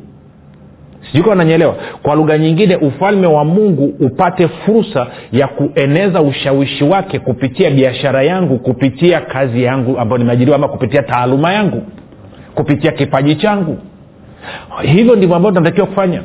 Sijui 1.13 1.25
kama 1.25 1.75
kwa 2.03 2.15
lugha 2.15 2.39
nyingine 2.39 2.77
ufalme 2.77 3.27
wa 3.27 3.45
mungu 3.45 3.95
upate 4.01 4.49
fursa 4.49 5.07
ya 5.33 5.47
kueneza 5.49 6.23
ushawishi 6.23 6.85
wake 6.85 7.19
kupitia 7.19 7.71
biashara 7.71 8.23
yangu 8.23 8.59
kupitia 8.59 9.21
kazi 9.21 9.63
yangu 9.63 9.99
ambayo 9.99 10.19
nimeajiriwa 10.19 10.57
ama 10.57 10.69
kupitia 10.69 11.03
taaluma 11.03 11.53
yangu 11.53 11.83
kupitia 12.55 12.93
kipaji 12.93 13.35
changu 13.35 13.79
hivyo 14.83 15.17
ndivyo 15.17 15.37
ambavyo 15.37 15.59
tunatakiwa 15.61 15.87
kufanya. 15.87 16.23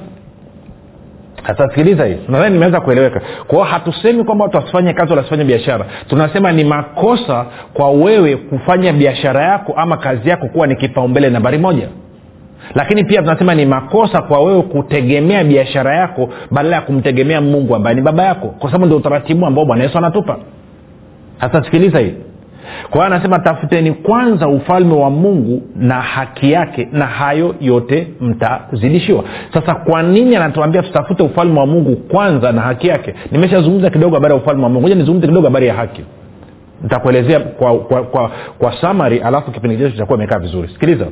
Sasa 1.47 1.69
sikiliza 1.69 2.05
hii. 2.05 2.17
Nadhani 2.29 2.53
nimeweza 2.53 2.81
kueleweka. 2.81 3.21
Kwao 3.47 3.63
hatusemi 3.63 4.23
kwamba 4.23 4.43
watu 4.45 4.57
wasifanye 4.57 4.93
kazi 4.93 5.09
wala 5.09 5.21
wasifanye 5.21 5.43
biashara. 5.43 5.85
Tunasema 6.09 6.51
ni 6.51 6.63
makosa 6.63 7.45
kwa 7.73 7.91
wewe 7.91 8.35
kufanya 8.35 8.93
biashara 8.93 9.43
yako 9.43 9.73
ama 9.75 9.97
kazi 9.97 10.29
yako 10.29 10.47
kuwa 10.47 10.67
ni 10.67 10.75
kipaumbele 10.75 11.29
nambari 11.29 11.57
moja. 11.57 11.87
Lakini 12.75 13.03
pia 13.03 13.21
tunasema 13.21 13.55
ni 13.55 13.65
makosa 13.65 14.21
kwa 14.21 14.39
wewe 14.39 14.61
kutegemea 14.61 15.43
biashara 15.43 15.95
yako 15.97 16.29
badala 16.51 16.75
ya 16.75 16.81
kumtegemea 16.81 17.41
mungu 17.41 17.75
ambaye 17.75 17.95
ni 17.95 18.01
baba 18.01 18.23
yako. 18.23 18.47
Kwa 18.47 18.69
sababu 18.69 18.85
ndio 18.85 18.97
utaratibu 18.97 19.45
ambao 19.45 19.65
bwana 19.65 19.83
yesu 19.83 19.97
anatupa. 19.97 20.37
Sasa 21.41 21.63
sikiliza 21.63 21.99
hii 21.99 22.13
kwa 22.89 22.93
hiyo 22.93 23.03
anasema 23.15 23.39
tafuteni 23.39 23.91
kwanza 23.91 24.47
ufalme 24.47 24.93
wa 24.93 25.09
mungu 25.09 25.61
na 25.75 26.01
haki 26.01 26.51
yake 26.51 26.87
na 26.91 27.05
hayo 27.05 27.55
yote 27.61 28.07
mtazidishiwa. 28.21 29.23
Sasa 29.53 29.75
kwa 29.75 30.03
nini 30.03 30.35
anatuambia 30.35 30.81
tutafute 30.81 31.23
ufalme 31.23 31.59
wa 31.59 31.65
mungu 31.65 31.95
kwanza 31.95 32.51
na 32.51 32.61
haki 32.61 32.87
yake? 32.87 33.13
Nimeshazungumza 33.31 33.89
kidogo 33.89 34.15
habari 34.15 34.33
ya 34.33 34.39
ufalme 34.41 34.63
wa 34.63 34.69
mungu. 34.69 34.87
Nizungumze 34.87 35.27
kidogo 35.27 35.47
habari 35.47 35.67
ya 35.67 35.73
haki. 35.73 36.01
Nitakuelezea 36.83 37.39
kwa, 37.39 37.79
kwa, 37.79 38.03
kwa, 38.03 38.31
kwa 38.57 38.81
samari 38.81 39.19
alafu 39.19 39.51
kipindi 39.51 39.77
chetu 39.77 39.91
kitakuwa 39.91 40.17
imekaa 40.17 40.39
vizuri. 40.39 40.67
Sikiliza. 40.67 41.05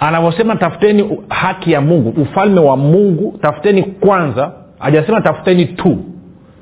Anavyosema 0.00 0.56
tafuteni 0.56 1.18
haki 1.28 1.72
ya 1.72 1.80
mungu 1.80 2.22
ufalme 2.22 2.60
wa 2.60 2.76
mungu 2.76 3.38
tafuteni 3.42 3.82
kwanza. 3.82 4.52
Hajasema 4.78 5.20
tafuteni 5.20 5.64
tu 5.66 5.98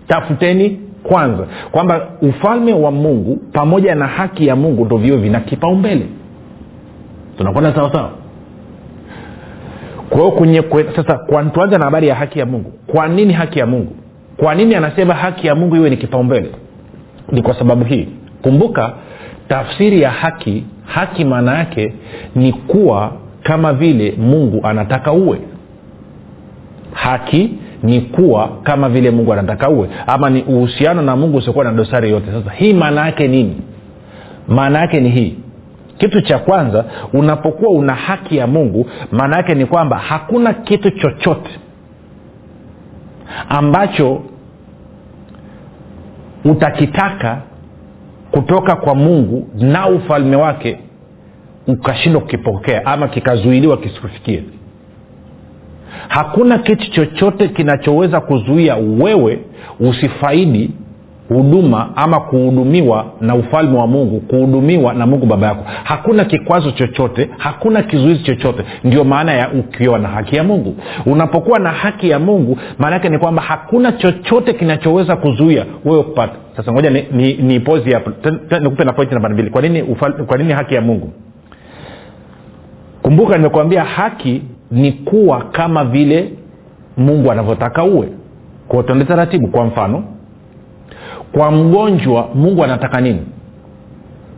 tafuteni 0.09 0.81
kwanza 1.09 1.47
kwamba 1.71 2.01
ufalme 2.23 2.73
wa 2.73 2.91
mungu 2.91 3.37
pamoja 3.53 3.95
na 3.95 4.07
haki 4.07 4.47
ya 4.47 4.57
mungu 4.57 4.85
ndo 4.85 4.97
vio 4.97 5.17
vina 5.17 5.41
kipaumbele. 5.41 6.07
Tunakwenda 7.39 7.75
sawasawa 7.75 8.11
kwa 10.09 10.19
hiyo 10.19 10.31
kwenye 10.31 10.63
kwe, 10.63 10.87
sasa 10.97 11.19
tuanze 11.53 11.79
na 11.79 11.85
habari 11.85 12.09
ya 12.09 12.15
haki 12.15 12.39
ya 12.39 12.47
mungu. 12.47 12.73
Kwa 12.87 13.09
nini 13.09 13.33
haki 13.33 13.59
ya 13.59 13.67
mungu? 13.67 13.93
Kwa 14.37 14.55
nini 14.55 14.75
anasema 14.75 15.15
haki 15.15 15.47
ya 15.47 15.55
mungu 15.55 15.77
iwe 15.77 15.91
ni 15.91 15.97
kipaumbele? 15.97 16.51
Ni 17.33 17.43
kwa 17.43 17.55
sababu 17.59 17.85
hii. 17.85 18.09
Kumbuka 18.43 18.93
tafsiri 19.49 20.01
ya 20.03 20.11
haki 20.11 20.65
haki 20.85 21.25
maana 21.25 21.59
yake 21.59 21.93
ni 22.35 22.53
kuwa 22.53 23.13
kama 23.43 23.73
vile 23.73 24.15
mungu 24.19 24.61
anataka 24.67 25.13
uwe. 25.13 25.41
Haki 26.93 27.51
ni 27.83 28.01
kuwa 28.01 28.49
kama 28.63 28.89
vile 28.89 29.11
mungu 29.11 29.33
anataka 29.33 29.69
uwe 29.69 29.89
ama 30.07 30.31
ni 30.31 30.43
uhusiano 30.43 31.03
na 31.03 31.17
mungu 31.17 31.37
usiokuwa 31.39 31.65
na 31.65 31.73
dosari 31.73 32.11
yote 32.11 32.27
sasa 32.33 32.51
hii 32.51 32.73
maana 32.73 33.07
yake 33.07 33.29
nini? 33.29 33.57
Maana 34.49 34.79
yake 34.79 35.01
ni 35.01 35.09
hii. 35.11 35.37
Kitu 35.99 36.21
cha 36.21 36.39
kwanza 36.39 36.85
unapokuwa 37.13 37.71
una 37.73 37.95
haki 37.95 38.37
ya 38.37 38.47
mungu 38.47 38.87
maana 39.13 39.37
yake 39.37 39.55
ni 39.55 39.67
kwamba 39.67 39.99
hakuna 39.99 40.53
kitu 40.55 40.91
chochote 40.91 41.51
ambacho 43.49 44.23
utakitaka 46.45 47.43
kutoka 48.31 48.77
kwa 48.77 48.95
mungu 48.95 49.49
na 49.55 49.89
ufalme 49.89 50.37
wake 50.37 50.79
ukashindwa 51.67 52.21
kukipokea 52.23 52.87
ama 52.87 53.09
kikazuiliwa 53.09 53.77
kisikufikie 53.77 54.43
hakuna 56.09 56.59
kitu 56.59 56.91
chochote 56.91 57.49
kinachoweza 57.49 58.21
kuzuia 58.21 58.77
wewe 58.77 59.39
usifaidi 59.81 60.71
huduma 61.29 61.89
ama 61.97 62.21
kuhudumiwa 62.21 63.07
na 63.21 63.35
ufalme 63.35 63.79
wa 63.79 63.87
mungu 63.87 64.21
kuhudumiwa 64.21 64.95
na 64.95 65.07
mungu 65.07 65.27
baba 65.27 65.47
yako. 65.47 65.65
Hakuna 65.85 66.25
kikwazo 66.25 66.71
chochote 66.71 67.31
hakuna 67.39 67.83
kizuizi 67.83 68.23
chochote. 68.23 68.65
Ndio 68.85 69.05
maana 69.05 69.33
ya 69.33 69.51
ukiwa 69.53 69.99
na 69.99 70.09
haki 70.09 70.37
ya 70.37 70.45
mungu. 70.45 70.77
Unapokuwa 71.07 71.59
na 71.59 71.71
haki 71.71 72.11
ya 72.11 72.19
mungu 72.19 72.59
maana 72.79 72.97
yake 72.97 73.09
ni 73.09 73.19
kwamba 73.19 73.43
hakuna 73.43 73.93
chochote 73.93 74.53
kinachoweza 74.53 75.17
kuzuia 75.17 75.65
wewe 75.85 76.03
kupata. 76.03 76.35
Sasa 76.57 76.73
ngoja 76.73 76.91
ni, 76.91 77.05
ni, 77.13 77.35
ni 77.35 77.59
nikupe 78.61 78.85
na 78.85 78.93
pointi 78.93 79.15
namba 79.15 79.29
mbili. 79.29 79.51
Kwa 80.27 80.39
nini 80.39 80.53
haki 80.53 80.75
ya 80.75 80.81
mungu? 80.81 81.13
Kumbuka 83.03 83.37
nimekuambia 83.37 83.85
haki 83.85 84.43
ni 84.71 84.93
kuwa 84.93 85.45
kama 85.45 85.85
vile 85.85 86.33
mungu 86.97 87.33
anavyotaka 87.33 87.85
uwe. 87.85 88.09
Kwa 88.69 88.83
taratibu. 88.83 89.49
Kwa 89.49 89.65
mfano 89.65 90.05
kwa 91.33 91.51
mgonjwa 91.51 92.29
mungu 92.35 92.65
anataka 92.65 93.01
nini? 93.01 93.21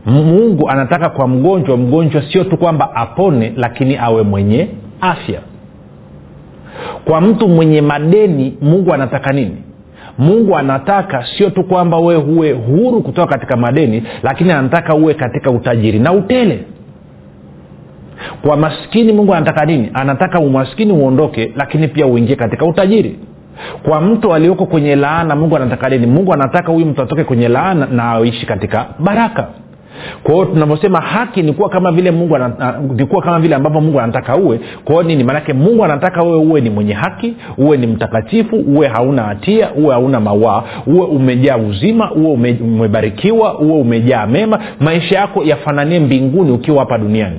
Mungu 0.07 0.69
anataka 0.71 1.09
kwa 1.09 1.29
mgonjwa 1.29 1.77
mgonjwa 1.77 2.23
sio 2.33 2.45
tu 2.45 2.57
kwamba 2.57 2.95
apone 2.97 3.53
lakini 3.57 3.97
awe 3.97 4.23
mwenye 4.23 4.69
afya. 5.01 5.41
Kwa 7.05 7.21
mtu 7.21 7.49
mwenye 7.49 7.81
madeni 7.81 8.57
mungu 8.61 8.95
anataka 8.95 9.33
nini? 9.33 9.57
Mungu 10.19 10.57
anataka 10.57 11.27
sio 11.39 11.51
tu 11.51 11.65
kwamba 11.65 11.99
wewe 11.99 12.21
huwe 12.23 12.53
huru 12.53 13.03
kutoka 13.03 13.27
katika 13.27 13.57
madeni 13.57 14.03
lakini 14.23 14.53
anataka 14.53 14.95
uwe 14.95 15.15
katika 15.15 15.51
utajiri 15.51 15.99
na 15.99 16.13
utele 16.13 16.65
kwa 18.43 18.57
maskini 18.57 19.13
mungu 19.13 19.35
anataka 19.35 19.65
nini? 19.65 19.91
Anataka 19.95 20.41
umaskini 20.41 20.93
uondoke 20.93 21.53
lakini 21.57 21.89
pia 21.89 22.07
uingie 22.07 22.37
katika 22.37 22.65
utajiri. 22.67 23.19
Kwa 23.83 24.01
mtu 24.01 24.35
alioko 24.35 24.67
kwenye 24.67 24.97
laana 24.97 25.37
mungu 25.37 25.57
anataka 25.57 25.89
nini? 25.89 26.07
Mungu 26.07 26.33
anataka 26.33 26.73
huyu 26.73 26.87
mtu 26.87 27.03
atoke 27.03 27.25
kwenye 27.25 27.49
laana 27.49 27.87
na 27.87 28.13
aishi 28.13 28.47
katika 28.47 28.87
baraka. 28.99 29.47
Kwa 30.23 30.35
hiyo 30.35 30.47
tunavyosema 30.47 31.01
haki 31.01 31.43
ni 31.43 31.53
kuwa 31.53 31.69
kama 31.69 31.93
vile 31.93 32.11
mungu 32.11 32.39
ni 32.97 33.07
kuwa 33.07 33.23
kama 33.23 33.41
vile 33.41 33.55
ambavyo 33.55 33.81
mungu 33.81 34.01
anataka 34.01 34.37
uwe. 34.37 34.61
Kwa 34.85 35.03
nini? 35.05 35.25
Maanake 35.25 35.53
mungu 35.53 35.85
anataka 35.85 36.23
wewe 36.23 36.37
uwe 36.37 36.61
ni 36.61 36.71
mwenye 36.71 36.93
haki 36.93 37.35
uwe 37.59 37.77
ni 37.77 37.87
mtakatifu 37.87 38.57
uwe 38.57 38.89
hauna 38.89 39.23
hatia 39.23 39.73
uwe 39.75 39.93
hauna 39.95 40.21
mawaa 40.21 40.63
uwe 40.87 41.07
umejaa 41.07 41.57
uzima 41.57 42.13
uwe 42.13 42.31
ume, 42.33 42.59
umebarikiwa 42.65 43.59
uwe 43.59 43.81
umejaa 43.81 44.27
mema. 44.27 44.59
Maisha 44.81 45.17
yako 45.17 45.43
yafananie 45.45 46.01
mbinguni 46.01 46.51
ukiwa 46.51 46.79
hapa 46.79 46.99
duniani 46.99 47.39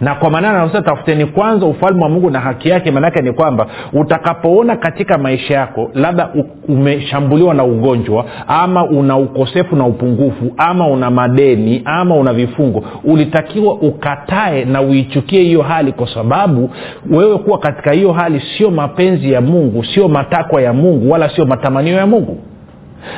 na 0.00 0.14
kwa 0.14 0.30
maana 0.30 0.50
anasema 0.62 0.82
tafuteni 0.82 1.26
kwanza 1.26 1.66
ufalme 1.66 2.02
wa 2.02 2.08
mungu 2.08 2.30
na 2.30 2.40
haki 2.40 2.68
yake 2.68 2.90
maanaake 2.90 3.22
ni 3.22 3.32
kwamba 3.32 3.66
utakapoona 3.92 4.76
katika 4.76 5.18
maisha 5.18 5.54
yako 5.54 5.90
labda 5.94 6.28
umeshambuliwa 6.68 7.54
na 7.54 7.64
ugonjwa 7.64 8.24
ama 8.48 8.84
una 8.84 9.16
ukosefu 9.16 9.76
na 9.76 9.86
upungufu 9.86 10.52
ama 10.56 10.86
una 10.88 11.10
madeni 11.10 11.82
ama 11.84 12.14
una 12.16 12.32
vifungo 12.32 12.84
ulitakiwa 13.04 13.74
ukatae 13.74 14.64
na 14.64 14.82
uichukie 14.82 15.42
hiyo 15.42 15.62
hali 15.62 15.92
kwa 15.92 16.14
sababu 16.14 16.70
wewe 17.10 17.38
kuwa 17.38 17.58
katika 17.58 17.92
hiyo 17.92 18.12
hali 18.12 18.42
sio 18.58 18.70
mapenzi 18.70 19.32
ya 19.32 19.40
mungu 19.40 19.84
sio 19.84 20.08
matakwa 20.08 20.62
ya 20.62 20.72
mungu 20.72 21.10
wala 21.10 21.28
sio 21.28 21.46
matamanio 21.46 21.94
ya 21.96 22.06
mungu 22.06 22.38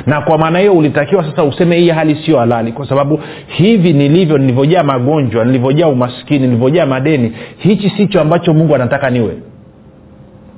na 0.05 0.21
kwa 0.21 0.37
maana 0.37 0.59
hiyo 0.59 0.73
ulitakiwa 0.73 1.23
sasa 1.23 1.43
useme 1.43 1.77
hii 1.77 1.89
hali 1.89 2.15
sio 2.25 2.39
halali 2.39 2.71
kwa 2.71 2.89
sababu 2.89 3.19
hivi 3.47 3.93
nilivyo 3.93 4.37
nilivyojaa 4.37 4.83
magonjwa 4.83 5.45
nilivyojaa 5.45 5.87
umaskini 5.87 6.39
nilivyojaa 6.47 6.85
madeni 6.85 7.33
hichi 7.57 7.89
sicho 7.89 8.21
ambacho 8.21 8.53
mungu 8.53 8.75
anataka 8.75 9.09
niwe. 9.09 9.33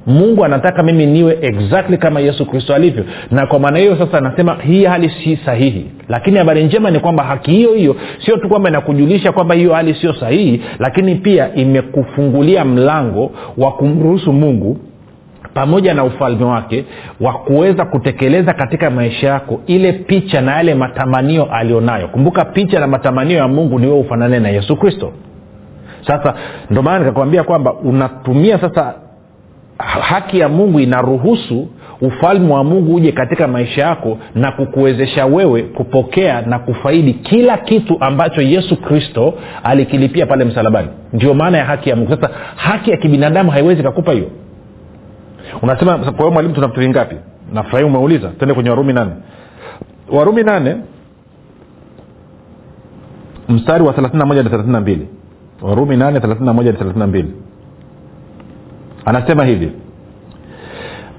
Mungu 0.07 0.45
anataka 0.45 0.83
mimi 0.83 1.05
niwe 1.05 1.37
exactly 1.41 1.97
kama 1.97 2.19
yesu 2.19 2.45
kristo 2.45 2.75
alivyo. 2.75 3.03
Na 3.31 3.47
kwa 3.47 3.59
maana 3.59 3.79
hiyo 3.79 3.97
sasa 3.97 4.17
anasema 4.17 4.55
hii 4.67 4.85
hali 4.85 5.09
si 5.09 5.39
sahihi. 5.45 5.85
Lakini 6.09 6.37
habari 6.37 6.63
njema 6.63 6.91
ni 6.91 6.99
kwamba 6.99 7.23
haki 7.23 7.51
hiyo 7.51 7.73
hiyo 7.73 7.95
sio 8.25 8.37
tu 8.37 8.49
kwamba 8.49 8.69
inakujulisha 8.69 9.31
kwamba 9.31 9.55
hiyo 9.55 9.73
hali 9.73 9.93
sio 9.93 10.13
sahihi 10.13 10.61
lakini 10.79 11.15
pia 11.15 11.55
imekufungulia 11.55 12.65
mlango 12.65 13.31
wa 13.57 13.71
kumruhusu 13.71 14.33
mungu 14.33 14.77
pamoja 15.55 15.93
na 15.93 16.03
ufalme 16.03 16.45
wake 16.45 16.85
wa 17.21 17.33
kuweza 17.33 17.85
kutekeleza 17.85 18.53
katika 18.53 18.89
maisha 18.89 19.27
yako 19.27 19.61
ile 19.65 19.93
picha 19.93 20.41
na 20.41 20.55
yale 20.55 20.75
matamanio 20.75 21.45
alionayo. 21.45 22.07
Kumbuka 22.07 22.45
picha 22.45 22.79
na 22.79 22.87
matamanio 22.87 23.37
ya 23.37 23.47
mungu 23.47 23.79
ni 23.79 23.87
wewe 23.87 23.99
ufanane 23.99 24.39
na 24.39 24.49
yesu 24.49 24.75
kristo. 24.77 25.11
Sasa 26.07 26.33
ndio 26.69 26.83
maana 26.83 26.99
nikakwambia 26.99 27.43
kwamba 27.43 27.73
unatumia 27.73 28.59
sasa 28.59 28.93
haki 29.77 30.39
ya 30.39 30.49
mungu 30.49 30.79
inaruhusu 30.79 31.67
ufalme 32.01 32.53
wa 32.53 32.63
mungu 32.63 32.95
uje 32.95 33.11
katika 33.11 33.47
maisha 33.47 33.81
yako 33.81 34.17
na 34.35 34.51
kukuwezesha 34.51 35.25
wewe 35.25 35.61
kupokea 35.63 36.41
na 36.41 36.59
kufaidi 36.59 37.13
kila 37.13 37.57
kitu 37.57 37.97
ambacho 37.99 38.41
yesu 38.41 38.81
kristo 38.81 39.33
alikilipia 39.63 40.25
pale 40.25 40.45
msalabani. 40.45 40.87
Ndio 41.13 41.33
maana 41.33 41.57
ya 41.57 41.65
haki 41.65 41.89
ya 41.89 41.95
mungu. 41.95 42.15
Sasa 42.15 42.29
haki 42.55 42.91
ya 42.91 42.97
kibinadamu 42.97 43.51
haiwezi 43.51 43.83
kakupa 43.83 44.11
hiyo 44.11 44.29
unasema 45.61 45.97
kwa 45.97 46.11
hiyo 46.17 46.31
mwalimu 46.31 46.53
tuna 46.55 46.67
vitu 46.67 47.15
nafurahi 47.53 47.85
umeuliza. 47.85 48.29
Tende 48.29 48.53
kwenye 48.53 48.69
warumi 48.69 48.93
nane. 48.93 49.11
Warumi 50.11 50.43
nane 50.43 50.75
mstari 53.49 53.83
wa 53.83 53.93
31 53.93 54.35
hadi 54.35 54.49
32 54.49 54.97
warumi 55.61 55.95
8 55.95 56.19
31 56.19 56.55
hadi 56.65 56.69
32 56.69 57.25
anasema 59.05 59.45
hivi 59.45 59.71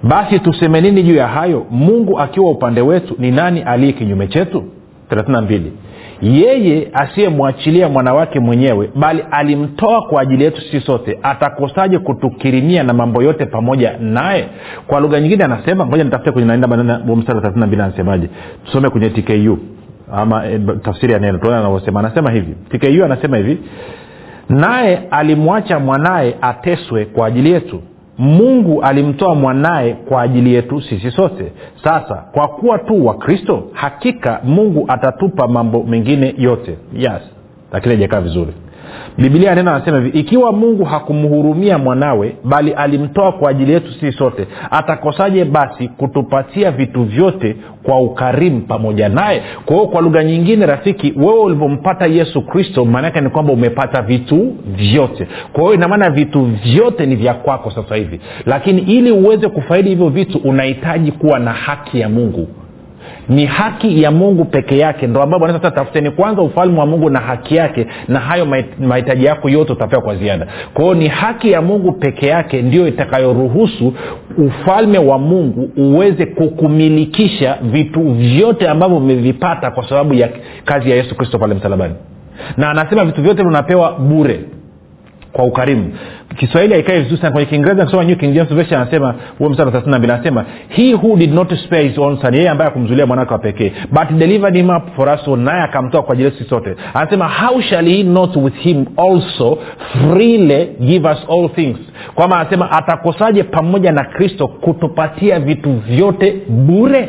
basi 0.03 0.39
tuseme 0.39 0.81
nini 0.81 1.03
juu 1.03 1.15
ya 1.15 1.29
hayo? 1.29 1.67
Mungu 1.71 2.21
akiwa 2.21 2.51
upande 2.51 2.81
wetu 2.81 3.15
ni 3.19 3.31
nani 3.31 3.62
aliye 3.62 3.93
kinyume 3.93 4.29
chetu? 4.29 4.65
32 5.11 5.61
yeye 6.23 6.89
asiyemwachilia 6.93 7.89
mwanawake 7.89 8.41
mwenyewe 8.41 8.91
bali 8.95 9.25
alimtoa 9.31 10.03
kwa 10.03 10.23
ajili 10.23 10.45
yetu 10.45 10.61
sisi 10.61 10.81
sote. 10.81 11.19
Atakosaje 11.23 11.99
kutukirimia 11.99 12.83
na 12.83 12.93
mambo 12.95 13.23
yote 13.23 13.47
pamoja 13.47 13.97
naye? 14.01 14.49
Kwa 14.87 15.01
lugha 15.01 15.21
nyingine 15.21 15.45
anasema 15.45 15.85
moja 15.85 16.05
nitafute 16.05 16.31
kwenye 16.33 16.57
mstari 16.57 17.39
wa 17.39 17.51
32 17.51 17.83
anasemaje? 17.83 18.29
Tusome 18.65 18.91
kwenye 18.91 19.11
tku 19.11 19.59
ama 20.13 20.47
e, 20.47 20.59
tafsiri 20.83 21.13
ya 21.13 21.19
neno 21.19 21.39
tuone 21.39 21.57
anavyosema. 21.57 22.01
Anasema 22.01 22.31
hivi 22.31 22.55
tku 22.71 23.05
anasema 23.05 23.37
hivi 23.37 23.59
naye 24.49 25.03
alimwacha 25.11 25.79
mwanaye 25.79 26.37
ateswe 26.41 27.05
kwa 27.05 27.27
ajili 27.27 27.51
yetu 27.51 27.83
mungu 28.19 28.83
alimtoa 28.83 29.35
mwanaye 29.35 29.93
kwa 29.95 30.23
ajili 30.23 30.55
yetu 30.55 30.81
sisi 30.83 31.11
sote. 31.11 31.53
Sasa 31.85 32.15
kwa 32.15 32.49
kuwa 32.49 32.79
tu 32.79 33.07
wa 33.07 33.15
kristo 33.15 33.63
hakika 33.73 34.41
mungu 34.45 34.85
atatupa 34.89 35.49
mambo 35.49 35.83
mengine 35.83 36.35
yote. 36.39 36.79
Yes. 36.97 37.23
Lakini 37.73 37.95
ajakaa 37.95 38.21
vizuri 38.21 38.53
bibilia 39.18 39.55
neno 39.55 39.70
anasema 39.75 39.99
hivi 39.99 40.18
ikiwa 40.18 40.53
mungu 40.53 40.85
hakumhurumia 40.85 41.79
mwanawe 41.79 42.37
bali 42.44 42.72
alimtoa 42.72 43.33
kwa 43.33 43.51
ajili 43.51 43.72
yetu 43.72 43.92
sisi 43.92 44.12
sote 44.12 44.46
atakosaje 44.70 45.44
basi 45.44 45.88
kutupatia 45.88 46.70
vitu 46.70 47.05
vyote 47.05 47.57
kwa 47.83 48.01
ukarimu 48.01 48.61
pamoja 48.61 49.09
naye? 49.09 49.42
Kwa 49.64 49.77
hiyo 49.77 49.88
kwa 49.88 50.01
lugha 50.01 50.25
nyingine 50.25 50.66
rafiki 50.66 51.14
wewe 51.16 51.38
ulivyompata 51.40 52.07
yesu 52.07 52.42
kristo 52.42 52.85
maanaake 52.85 53.20
ni 53.20 53.31
kwamba 53.31 53.53
umepata 53.53 54.03
vitu 54.03 54.55
vyote. 54.66 55.29
Kwa 55.53 55.62
hiyo 55.62 55.75
inamaana 55.75 56.11
vitu 56.11 56.40
vyote 56.44 57.07
ni 57.07 57.16
vya 57.16 57.35
kwako 57.35 57.70
sasa 57.70 57.96
hivi. 57.96 58.20
Lakini 58.46 58.83
ili 58.83 59.11
uweze 59.12 59.49
kufaidi 59.49 59.88
hivyo 59.88 60.09
vitu 60.09 60.38
unahitaji 60.38 61.12
kuwa 61.12 61.38
na 61.38 61.53
haki 61.53 62.01
ya 62.01 62.09
mungu 62.09 62.49
ni 63.29 63.47
haki 63.47 64.03
ya 64.03 64.11
mungu 64.11 64.45
peke 64.45 64.79
yake. 64.79 65.07
Ndo 65.07 65.23
ambao 65.23 65.41
bwana 65.41 65.59
tafuteni 65.59 66.11
kwanza 66.11 66.43
ufalme 66.43 66.79
wa 66.81 66.87
mungu 66.87 67.11
na 67.11 67.21
haki 67.21 67.57
yake 67.57 67.87
na 68.09 68.21
hayo 68.21 68.47
mahitaji 68.81 69.25
yako 69.25 69.49
yote 69.49 69.73
utapewa 69.73 70.03
kwa 70.03 70.17
ziada. 70.17 70.47
Kwa 70.75 70.95
ni 70.95 71.09
haki 71.09 71.51
ya 71.51 71.62
mungu 71.62 71.93
peke 71.93 72.27
yake 72.27 72.62
ndio 72.62 72.89
itakayoruhusu 72.89 73.95
ufalme 74.39 74.99
wa 74.99 75.19
mungu 75.19 75.71
uweze 75.77 76.27
kukumilikisha 76.27 77.59
vitu 77.62 78.01
vyote 78.01 78.69
ambavyo 78.69 78.97
umevipata 78.97 79.71
kwa 79.71 79.89
sababu 79.89 80.15
ya 80.15 80.29
kazi 80.65 80.91
ya 80.91 80.97
yesu 80.97 81.15
kristo 81.15 81.39
pale 81.39 81.55
msalabani. 81.55 81.95
Na 82.57 82.71
anasema 82.71 83.05
vitu 83.05 83.23
vyote 83.23 83.43
unapewa 83.43 83.93
bure 83.93 84.41
kwa 85.37 85.44
ukarimu. 85.44 85.92
Kiswahili 86.37 86.75
haikae 86.75 86.99
vizuri 87.01 87.20
sana. 87.20 87.33
Kwenye 87.33 87.46
kiingereza 87.46 87.85
kisoma 87.85 88.05
new 88.05 88.16
king 88.16 88.35
james 88.35 88.55
version 88.55 88.81
anasema 88.81 89.14
huo 89.38 89.49
msara 89.49 89.70
thelathini 89.70 89.92
na 89.92 89.99
mbili 89.99 90.12
anasema 90.12 90.44
he 90.68 90.94
who 90.94 91.16
did 91.16 91.35
not 91.35 91.55
spare 91.55 91.88
his 91.88 91.99
own 91.99 92.18
son 92.22 92.35
yeye 92.35 92.49
ambaye 92.49 92.70
akumzulia 92.70 93.07
mwanawake 93.07 93.33
wa 93.33 93.38
pekee 93.38 93.72
but 93.90 94.11
delivered 94.18 94.55
him 94.57 94.70
up 94.70 94.83
for 94.96 95.09
us 95.09 95.27
naye 95.38 95.62
akamtoa 95.62 96.03
kwa 96.03 96.12
ajili 96.12 96.29
yetu 96.29 96.44
sote. 96.44 96.75
Anasema 96.94 97.29
how 97.29 97.61
shall 97.61 97.88
he 97.88 98.03
not 98.03 98.37
with 98.37 98.55
him 98.55 98.85
also 98.96 99.59
freely 99.92 100.66
give 100.81 101.09
us 101.09 101.18
all 101.31 101.49
things? 101.55 101.77
Kwamba 102.14 102.40
anasema 102.40 102.70
atakosaje 102.70 103.42
pamoja 103.42 103.92
na 103.92 104.05
kristo 104.05 104.49
kutupatia 104.49 105.40
vitu 105.40 105.72
vyote 105.72 106.37
bure 106.49 107.09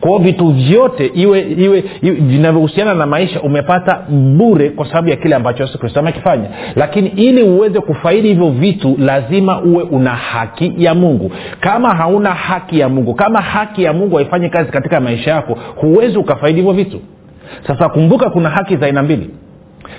kwao 0.00 0.18
vitu 0.18 0.48
vyote 0.48 1.06
iwe 1.14 1.40
iwe, 1.40 1.84
vinavyohusiana 2.02 2.94
na 2.94 3.06
maisha 3.06 3.40
umepata 3.40 3.98
bure 4.36 4.70
kwa 4.70 4.86
sababu 4.86 5.08
ya 5.08 5.16
kile 5.16 5.34
ambacho 5.34 5.62
yesu 5.62 5.78
kristo 5.78 6.00
amekifanya. 6.00 6.44
Lakini 6.76 7.08
ili 7.08 7.42
uweze 7.42 7.80
kufaidi 7.80 8.28
hivyo 8.28 8.50
vitu 8.50 8.96
lazima 8.98 9.62
uwe 9.62 9.82
una 9.82 10.10
haki 10.10 10.72
ya 10.78 10.94
mungu. 10.94 11.32
Kama 11.60 11.94
hauna 11.94 12.30
haki 12.34 12.78
ya 12.78 12.88
mungu 12.88 13.14
kama 13.14 13.40
haki 13.40 13.82
ya 13.82 13.92
mungu 13.92 14.16
haifanyi 14.16 14.48
kazi 14.50 14.70
katika 14.72 15.00
maisha 15.00 15.30
yako 15.30 15.58
huwezi 15.76 16.18
ukafaidi 16.18 16.56
hivyo 16.58 16.72
vitu. 16.72 17.00
Sasa 17.66 17.88
kumbuka 17.88 18.30
kuna 18.30 18.50
haki 18.50 18.76
za 18.76 18.86
aina 18.86 19.02
mbili. 19.02 19.30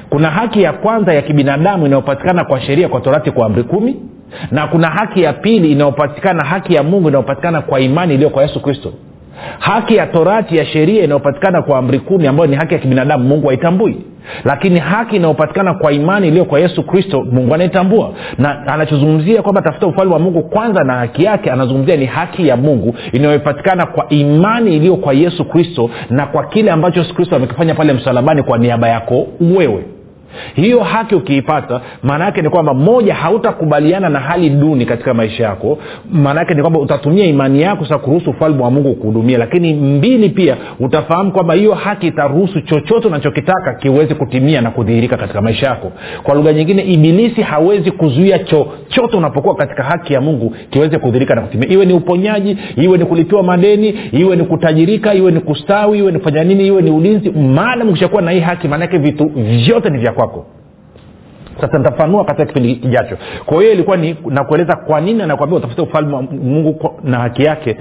Kuna 0.09 0.29
haki 0.29 0.61
ya 0.61 0.73
kwanza 0.73 1.13
ya 1.13 1.21
kibinadamu 1.21 1.85
inayopatikana 1.85 2.43
kwa 2.45 2.61
sheria 2.61 2.89
kwa 2.89 3.01
torati 3.01 3.31
kwa 3.31 3.45
amri 3.45 3.63
kumi. 3.63 3.95
Na 4.51 4.67
kuna 4.67 4.89
haki 4.89 5.21
ya 5.23 5.33
pili 5.33 5.71
inayopatikana 5.71 6.43
haki 6.43 6.73
ya 6.73 6.83
mungu 6.83 7.07
inayopatikana 7.09 7.61
kwa 7.61 7.79
imani 7.79 8.13
iliyo 8.13 8.29
kwa 8.29 8.41
yesu 8.43 8.59
kristo 8.61 8.93
haki 9.59 9.95
ya 9.95 10.07
torati 10.07 10.57
ya 10.57 10.65
sheria 10.65 11.03
inayopatikana 11.03 11.61
kwa 11.61 11.77
amri 11.77 11.99
kumi 11.99 12.27
ambayo 12.27 12.47
ni 12.47 12.55
haki 12.55 12.73
ya 12.73 12.79
kibinadamu 12.79 13.23
mungu 13.23 13.47
haitambui. 13.47 13.97
Lakini 14.45 14.79
haki 14.79 15.15
inayopatikana 15.15 15.73
kwa 15.73 15.91
imani 15.91 16.27
iliyo 16.27 16.45
kwa 16.45 16.59
yesu 16.59 16.83
kristo 16.83 17.25
mungu 17.31 17.53
anaitambua. 17.53 18.13
Na 18.37 18.67
anachozungumzia 18.67 19.41
kwamba 19.41 19.61
tafuta 19.61 19.87
ufalme 19.87 20.13
wa 20.13 20.19
mungu 20.19 20.43
kwanza 20.43 20.83
na 20.83 20.93
haki 20.93 21.23
yake 21.23 21.51
anazungumzia 21.51 21.97
ni 21.97 22.05
haki 22.05 22.47
ya 22.47 22.57
mungu 22.57 22.95
inayopatikana 23.11 23.85
kwa 23.85 24.09
imani 24.09 24.75
iliyo 24.75 24.95
kwa 24.95 25.13
yesu 25.13 25.45
kristo 25.45 25.89
na 26.09 26.25
kwa 26.25 26.43
kile 26.43 26.71
ambacho 26.71 26.99
yesu 26.99 27.15
kristo 27.15 27.35
amekifanya 27.35 27.75
pale 27.75 27.93
msalabani 27.93 28.43
kwa 28.43 28.57
niaba 28.57 28.89
yako 28.89 29.27
wewe 29.57 29.85
hiyo 30.55 30.79
haki 30.79 31.15
ukiipata 31.15 31.81
maana 32.03 32.25
yake 32.25 32.41
ni 32.41 32.49
kwamba 32.49 32.73
moja 32.73 33.13
hautakubaliana 33.15 34.09
na 34.09 34.19
hali 34.19 34.49
duni 34.49 34.85
katika 34.85 35.13
maisha 35.13 35.43
yako. 35.43 35.77
Maana 36.11 36.39
yake 36.39 36.53
ni 36.53 36.61
kwamba 36.61 36.79
utatumia 36.79 37.25
imani 37.25 37.61
yako 37.61 37.85
sa 37.85 37.97
kuruhusu 37.97 38.29
ufalme 38.29 38.63
wa 38.63 38.71
mungu 38.71 38.95
kuhudumia 38.95 39.37
lakini 39.37 39.73
mbili 39.73 40.29
pia 40.29 40.57
utafahamu 40.79 41.31
kwamba 41.31 41.53
hiyo 41.53 41.73
haki 41.73 42.07
itaruhusu 42.07 42.61
chochote 42.61 43.07
unachokitaka 43.07 43.73
kiweze 43.73 44.13
kutimia 44.15 44.61
na 44.61 44.71
kudhihirika 44.71 45.17
katika 45.17 45.41
maisha 45.41 45.67
yako. 45.67 45.91
Kwa 46.23 46.35
lugha 46.35 46.53
nyingine 46.53 46.81
ibilisi 46.83 47.41
hawezi 47.41 47.91
kuzuia 47.91 48.39
chochote 48.39 49.17
unapokuwa 49.17 49.55
katika 49.55 49.83
haki 49.83 50.13
ya 50.13 50.21
mungu 50.21 50.55
kiweze 50.69 50.97
kudhihirika 50.99 51.35
na 51.35 51.41
kutimia. 51.41 51.69
Iwe 51.69 51.85
ni 51.85 51.93
uponyaji 51.93 52.57
iwe 52.75 52.97
ni 52.97 53.05
kulipiwa 53.05 53.43
madeni 53.43 53.89
iwe 54.11 54.35
ni 54.35 54.43
kutajirika 54.43 55.13
iwe 55.13 55.31
ni 55.31 55.39
kustawi 55.39 55.97
iwe 55.97 56.11
ni 56.11 56.17
kufanya 56.19 56.43
nini 56.43 56.67
iwe 56.67 56.81
ni 56.81 56.91
ulinzi. 56.91 57.29
Maadam 57.31 57.87
mkishakuwa 57.89 58.21
na 58.21 58.31
hii 58.31 58.39
haki 58.39 58.67
maanaake 58.67 58.97
vitu 58.97 59.25
vyote 59.65 59.89
ni 59.89 59.97
vya 59.97 60.11
kwako 60.21 60.45
sasa 61.61 61.77
nitafanua 61.77 62.25
katika 62.25 62.45
kipindi 62.45 62.75
kijacho. 62.75 63.17
Kwa 63.45 63.61
hiyo 63.61 63.73
ilikuwa 63.73 63.97
ni 63.97 64.15
nakueleza 64.29 64.75
kwa 64.75 65.01
nini 65.01 65.21
anakwambia 65.23 65.57
utafute 65.57 65.81
ufalme 65.81 66.15
wa 66.15 66.21
mungu 66.21 66.99
na 67.03 67.19
haki 67.19 67.43
yake 67.43 67.77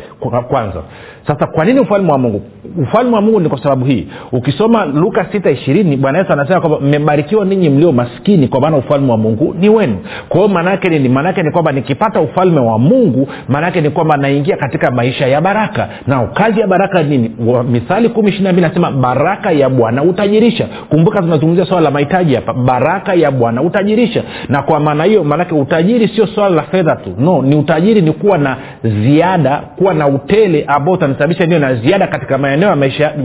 kwanza. 0.49 0.83
Sasa 1.27 1.47
kwa 1.47 1.65
nini 1.65 1.81
ufalme 1.81 2.13
wa 2.13 2.19
mungu? 2.19 2.43
Ufalme 2.83 3.15
wa 3.15 3.21
mungu 3.23 3.41
ni 3.41 3.49
kwa 3.49 3.63
sababu 3.63 3.85
hii. 3.85 4.09
Ukisoma 4.33 4.85
luka 4.85 5.27
sita 5.33 5.51
ishirini 5.51 5.97
bwana 5.97 6.19
yesu 6.19 6.33
anasema 6.33 6.61
kwamba 6.61 6.81
mmebarikiwa 6.81 7.45
ninyi 7.45 7.69
mlio 7.71 7.93
maskini 7.93 8.49
kwa 8.49 8.61
maana 8.61 8.77
ufalme 8.77 9.11
wa 9.13 9.17
mungu 9.19 9.55
ni 9.61 9.69
wenu. 9.69 9.97
Kwa 10.29 10.37
hiyo 10.41 10.49
maanaake 10.55 10.89
nini? 10.89 11.09
Maanaake 11.09 11.43
ni 11.43 11.51
kwamba 11.51 11.73
nikipata 11.73 12.21
ufalme 12.21 12.61
wa 12.61 12.79
mungu 12.79 13.29
maanaake 13.49 13.81
ni 13.81 13.91
kwamba 13.91 14.17
naingia 14.17 14.57
katika 14.57 14.91
maisha 14.91 15.27
ya 15.27 15.41
baraka. 15.41 15.89
Na 16.07 16.27
kazi 16.27 16.61
ya 16.61 16.67
baraka 16.67 17.03
nini? 17.03 17.31
Mithali 17.71 18.09
kumi 18.09 18.29
ishiri 18.29 18.53
mbili 18.53 18.61
nasema 18.69 18.91
baraka 18.91 19.53
ya 19.53 19.69
bwana 19.69 20.03
utajirisha. 20.03 20.69
Kumbuka 20.89 21.21
tunazungumzia 21.23 21.65
swala 21.67 21.81
la 21.81 21.91
mahitaji 21.91 22.35
hapa. 22.35 22.53
Baraka 22.55 23.15
ya 23.15 23.31
bwana 23.31 23.60
utajirisha. 23.63 24.23
Na 24.49 24.63
kwa 24.63 24.81
maana 24.81 25.05
hiyo 25.05 25.25
maanake 25.25 25.55
utajiri 25.55 26.09
sio 26.09 26.27
swala 26.27 26.57
la 26.57 26.63
fedha 26.63 26.97
tu. 26.97 27.11
No 27.19 27.43
ni 27.43 27.57
utajiri 27.57 28.03
ni 28.03 28.13
kuwa 28.13 28.39
na 28.39 28.57
ziada 28.85 29.57
kuwa 29.77 29.95
na 29.95 30.07
utele 30.09 30.65
ambao 30.67 30.95
utanisababisha 30.95 31.47
niwe 31.47 31.59
na 31.61 31.75
ziada 31.75 32.07
katika 32.07 32.39
maeneo 32.39 32.77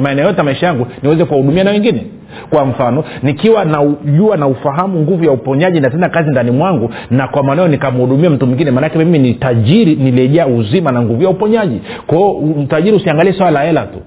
maeneo 0.02 0.26
yote 0.26 0.38
ya 0.38 0.43
maisha 0.43 0.65
yangu 0.67 0.88
niweze 1.04 1.26
kuwahudumia 1.26 1.63
na 1.63 1.71
wengine. 1.71 2.04
Kwa 2.50 2.65
mfano 2.65 3.04
nikiwa 3.24 3.65
najua 3.65 4.38
na 4.38 4.48
ufahamu 4.48 5.00
nguvu 5.00 5.24
ya 5.24 5.32
uponyaji 5.32 5.80
natenda 5.80 6.10
kazi 6.10 6.30
ndani 6.32 6.52
mwangu 6.52 6.89
na 7.12 7.28
kwa 7.28 7.43
maneo 7.43 7.67
nikamhudumia 7.67 8.30
mtu 8.30 8.48
mwingine 8.48 8.71
maanake 8.71 8.98
mimi 8.98 9.19
ni 9.19 9.34
tajiri 9.34 9.95
nilejaa 9.95 10.45
uzima 10.48 10.91
na 10.91 11.02
nguvu 11.02 11.24
ya 11.24 11.30
uponyaji. 11.30 11.82
Kwao 12.08 12.32
utajiri 12.32 12.95
usiangalie 12.98 13.34
swala 13.34 13.52
la 13.52 13.65
hela 13.65 13.82
tu. 13.86 14.00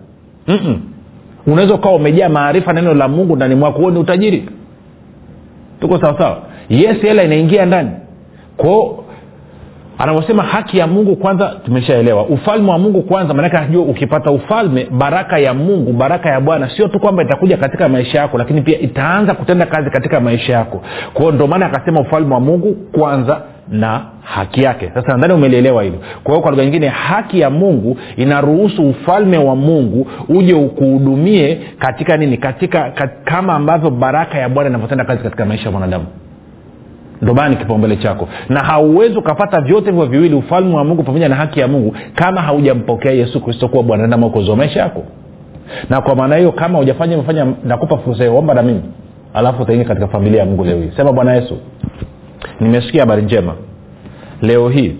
Unaweza 1.46 1.74
ukawa 1.74 1.94
umejaa 1.94 2.28
maarifa 2.28 2.72
neno 2.72 2.94
la 2.94 3.08
mungu 3.08 3.36
ndani 3.36 3.54
mwako 3.54 3.78
huo 3.78 3.90
ni 3.90 3.98
utajiri 3.98 4.44
tuko 5.80 5.98
sawasawa 6.00 6.38
yes 6.68 6.96
hela 7.02 7.22
inaingia 7.22 7.66
ndani. 7.66 7.90
Kwao 8.56 9.04
anavyosema 9.98 10.42
haki 10.42 10.78
ya 10.78 10.86
mungu 10.86 11.16
kwanza 11.16 11.52
tumeshaelewa. 11.64 12.22
Ufalme 12.26 12.70
wa 12.70 12.78
mungu 12.78 13.02
kwanza 13.02 13.34
maanake 13.34 13.56
anajua 13.56 13.82
ukipata 13.82 14.30
ufalme 14.30 14.86
baraka 14.90 15.38
ya 15.38 15.54
mungu 15.54 15.92
baraka 15.92 16.28
ya 16.30 16.40
bwana 16.40 16.70
sio 16.76 16.88
tu 16.88 17.00
kwamba 17.00 17.22
itakuja 17.22 17.56
katika 17.56 17.88
maisha 17.88 18.18
yako 18.18 18.38
lakini 18.38 18.60
pia 18.62 18.78
itaanza 18.78 19.34
kutenda 19.34 19.66
kazi 19.66 19.90
katika 19.90 20.20
maisha 20.20 20.52
yako. 20.52 20.82
Kwao 21.14 21.32
ndio 21.32 21.46
maana 21.46 21.66
akasema 21.66 22.00
ufalme 22.00 22.34
wa 22.34 22.40
mungu 22.40 22.74
kwanza 22.92 23.40
na 23.70 24.00
haki 24.22 24.62
yake. 24.62 24.90
Sasa 24.94 25.12
nadhani 25.12 25.35
umelielewa 25.35 25.83
hilo. 25.83 25.96
Kwa 26.24 26.33
hiyo 26.35 26.42
kwa 26.42 26.50
lugha 26.50 26.64
nyingine 26.64 26.88
haki 26.88 27.40
ya 27.40 27.50
mungu 27.50 27.96
inaruhusu 28.16 28.88
ufalme 28.88 29.38
wa 29.38 29.57
mungu 29.57 30.07
uje 30.28 30.54
ukuhudumie 30.54 31.59
katika 31.78 32.16
nini? 32.16 32.37
Katika 32.37 32.90
kat, 32.90 33.11
kama 33.24 33.52
ambavyo 33.54 33.90
baraka 33.90 34.38
ya 34.38 34.48
bwana 34.48 34.68
inavyotenda 34.70 35.04
kazi 35.04 35.22
katika 35.22 35.44
maisha 35.46 35.64
ya 35.64 35.70
mwanadamu. 35.70 36.07
Ndo 37.22 37.48
ni 37.48 37.57
kipaumbele 37.57 37.96
chako. 37.96 38.28
Na 38.48 38.61
hauwezi 38.62 39.18
ukapata 39.18 39.61
vyote 39.61 39.90
hivyo 39.90 40.07
viwili 40.07 40.35
ufalme 40.35 40.74
wa 40.74 40.85
mungu 40.85 41.02
pamoja 41.02 41.28
na 41.28 41.35
haki 41.37 41.61
ya 41.61 41.68
mungu 41.68 41.96
kama 42.14 42.40
haujampokea 42.40 43.12
yesu 43.12 43.40
kristo 43.40 43.68
kuwa 43.68 43.83
bwana. 43.83 44.16
Maisha 44.57 44.81
yako. 44.81 45.04
Na 45.90 46.00
kwa 46.00 46.16
maana 46.16 46.37
hiyo 46.37 46.52
kama 46.52 46.78
hujafanya 46.78 47.22
fanya 47.22 47.46
nakupa 47.64 47.96
fursa 47.96 48.24
hiyo 48.24 48.37
omba 48.38 48.54
na 48.54 48.62
mimi. 48.62 48.83
Alafu 49.35 49.62
utaingia 49.62 49.88
katika 49.88 50.09
familia 50.09 50.40
ya 50.40 50.46
mungu 50.46 50.64
leo 50.64 50.76
hii. 50.76 50.90
Sema 50.96 51.12
bwana 51.12 51.35
yesu 51.35 51.59
nimesikia 52.61 53.01
habari 53.03 53.22
njema. 53.22 53.55
Leo 54.42 54.68
hii 54.68 54.96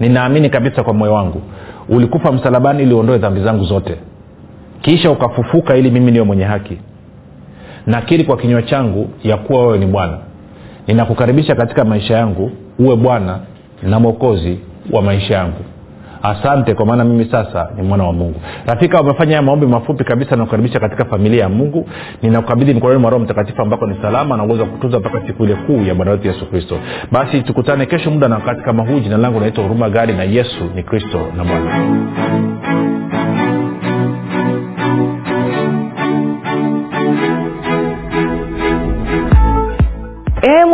ninaamini 0.00 0.50
kabisa 0.50 0.82
kwa 0.84 0.94
moyo 0.94 1.12
wangu 1.12 1.42
ulikufa 1.88 2.32
msalabani 2.32 2.82
ili 2.82 2.94
uondoe 2.94 3.18
dhambi 3.18 3.40
zangu 3.40 3.64
zote. 3.64 3.96
Kisha 4.80 5.10
ukafufuka 5.10 5.76
ili 5.76 5.90
mimi 5.90 6.12
niwe 6.12 6.24
mwenye 6.24 6.44
haki. 6.44 6.78
Nakiri 7.86 8.24
kwa 8.24 8.36
kinywa 8.36 8.62
changu 8.62 9.10
ya 9.24 9.36
kuwa 9.36 9.66
wewe 9.66 9.78
ni 9.78 9.86
bwana. 9.86 10.18
Ninakukaribisha 10.86 11.54
katika 11.54 11.84
maisha 11.84 12.14
yangu 12.16 12.50
uwe 12.78 12.96
bwana 12.96 13.38
na 13.82 14.00
mwokozi 14.00 14.58
wa 14.92 15.02
maisha 15.02 15.34
yangu 15.34 15.64
asante 16.24 16.74
kwa 16.74 16.86
maana 16.86 17.04
mimi 17.04 17.24
sasa 17.30 17.68
ni 17.76 17.82
mwana 17.82 18.04
wa 18.04 18.12
mungu. 18.12 18.40
Rafika 18.66 19.00
umefanya 19.00 19.30
haya 19.30 19.42
maombi 19.42 19.66
mafupi 19.66 20.04
kabisa 20.04 20.36
nakukaribisha 20.36 20.80
katika 20.80 21.04
familia 21.04 21.42
ya 21.42 21.48
mungu. 21.48 21.88
Ninakukabidhi 22.22 22.74
mkononi 22.74 23.00
mwa 23.00 23.10
roho 23.10 23.24
mtakatifu 23.24 23.62
ambako 23.62 23.86
ni 23.86 23.96
salama 24.02 24.36
na 24.36 24.44
uwezo 24.44 24.66
kutunza 24.66 24.98
mpaka 25.00 25.26
siku 25.26 25.44
ile 25.44 25.54
kuu 25.54 25.82
ya 25.82 25.94
bwana 25.94 26.10
wetu 26.12 26.26
yesu 26.28 26.46
kristo. 26.50 26.78
Basi 27.12 27.40
tukutane 27.42 27.86
kesho 27.86 28.10
muda 28.10 28.28
na 28.28 28.34
wakati 28.34 28.62
kama 28.62 28.82
huu. 28.82 29.00
Jina 29.00 29.16
langu 29.16 29.40
naitwa 29.40 29.64
huruma 29.64 29.90
gari 29.90 30.12
na 30.12 30.24
yesu 30.24 30.64
ni 30.74 30.82
kristo 30.82 31.20
na 31.36 31.44
bwana 31.44 31.84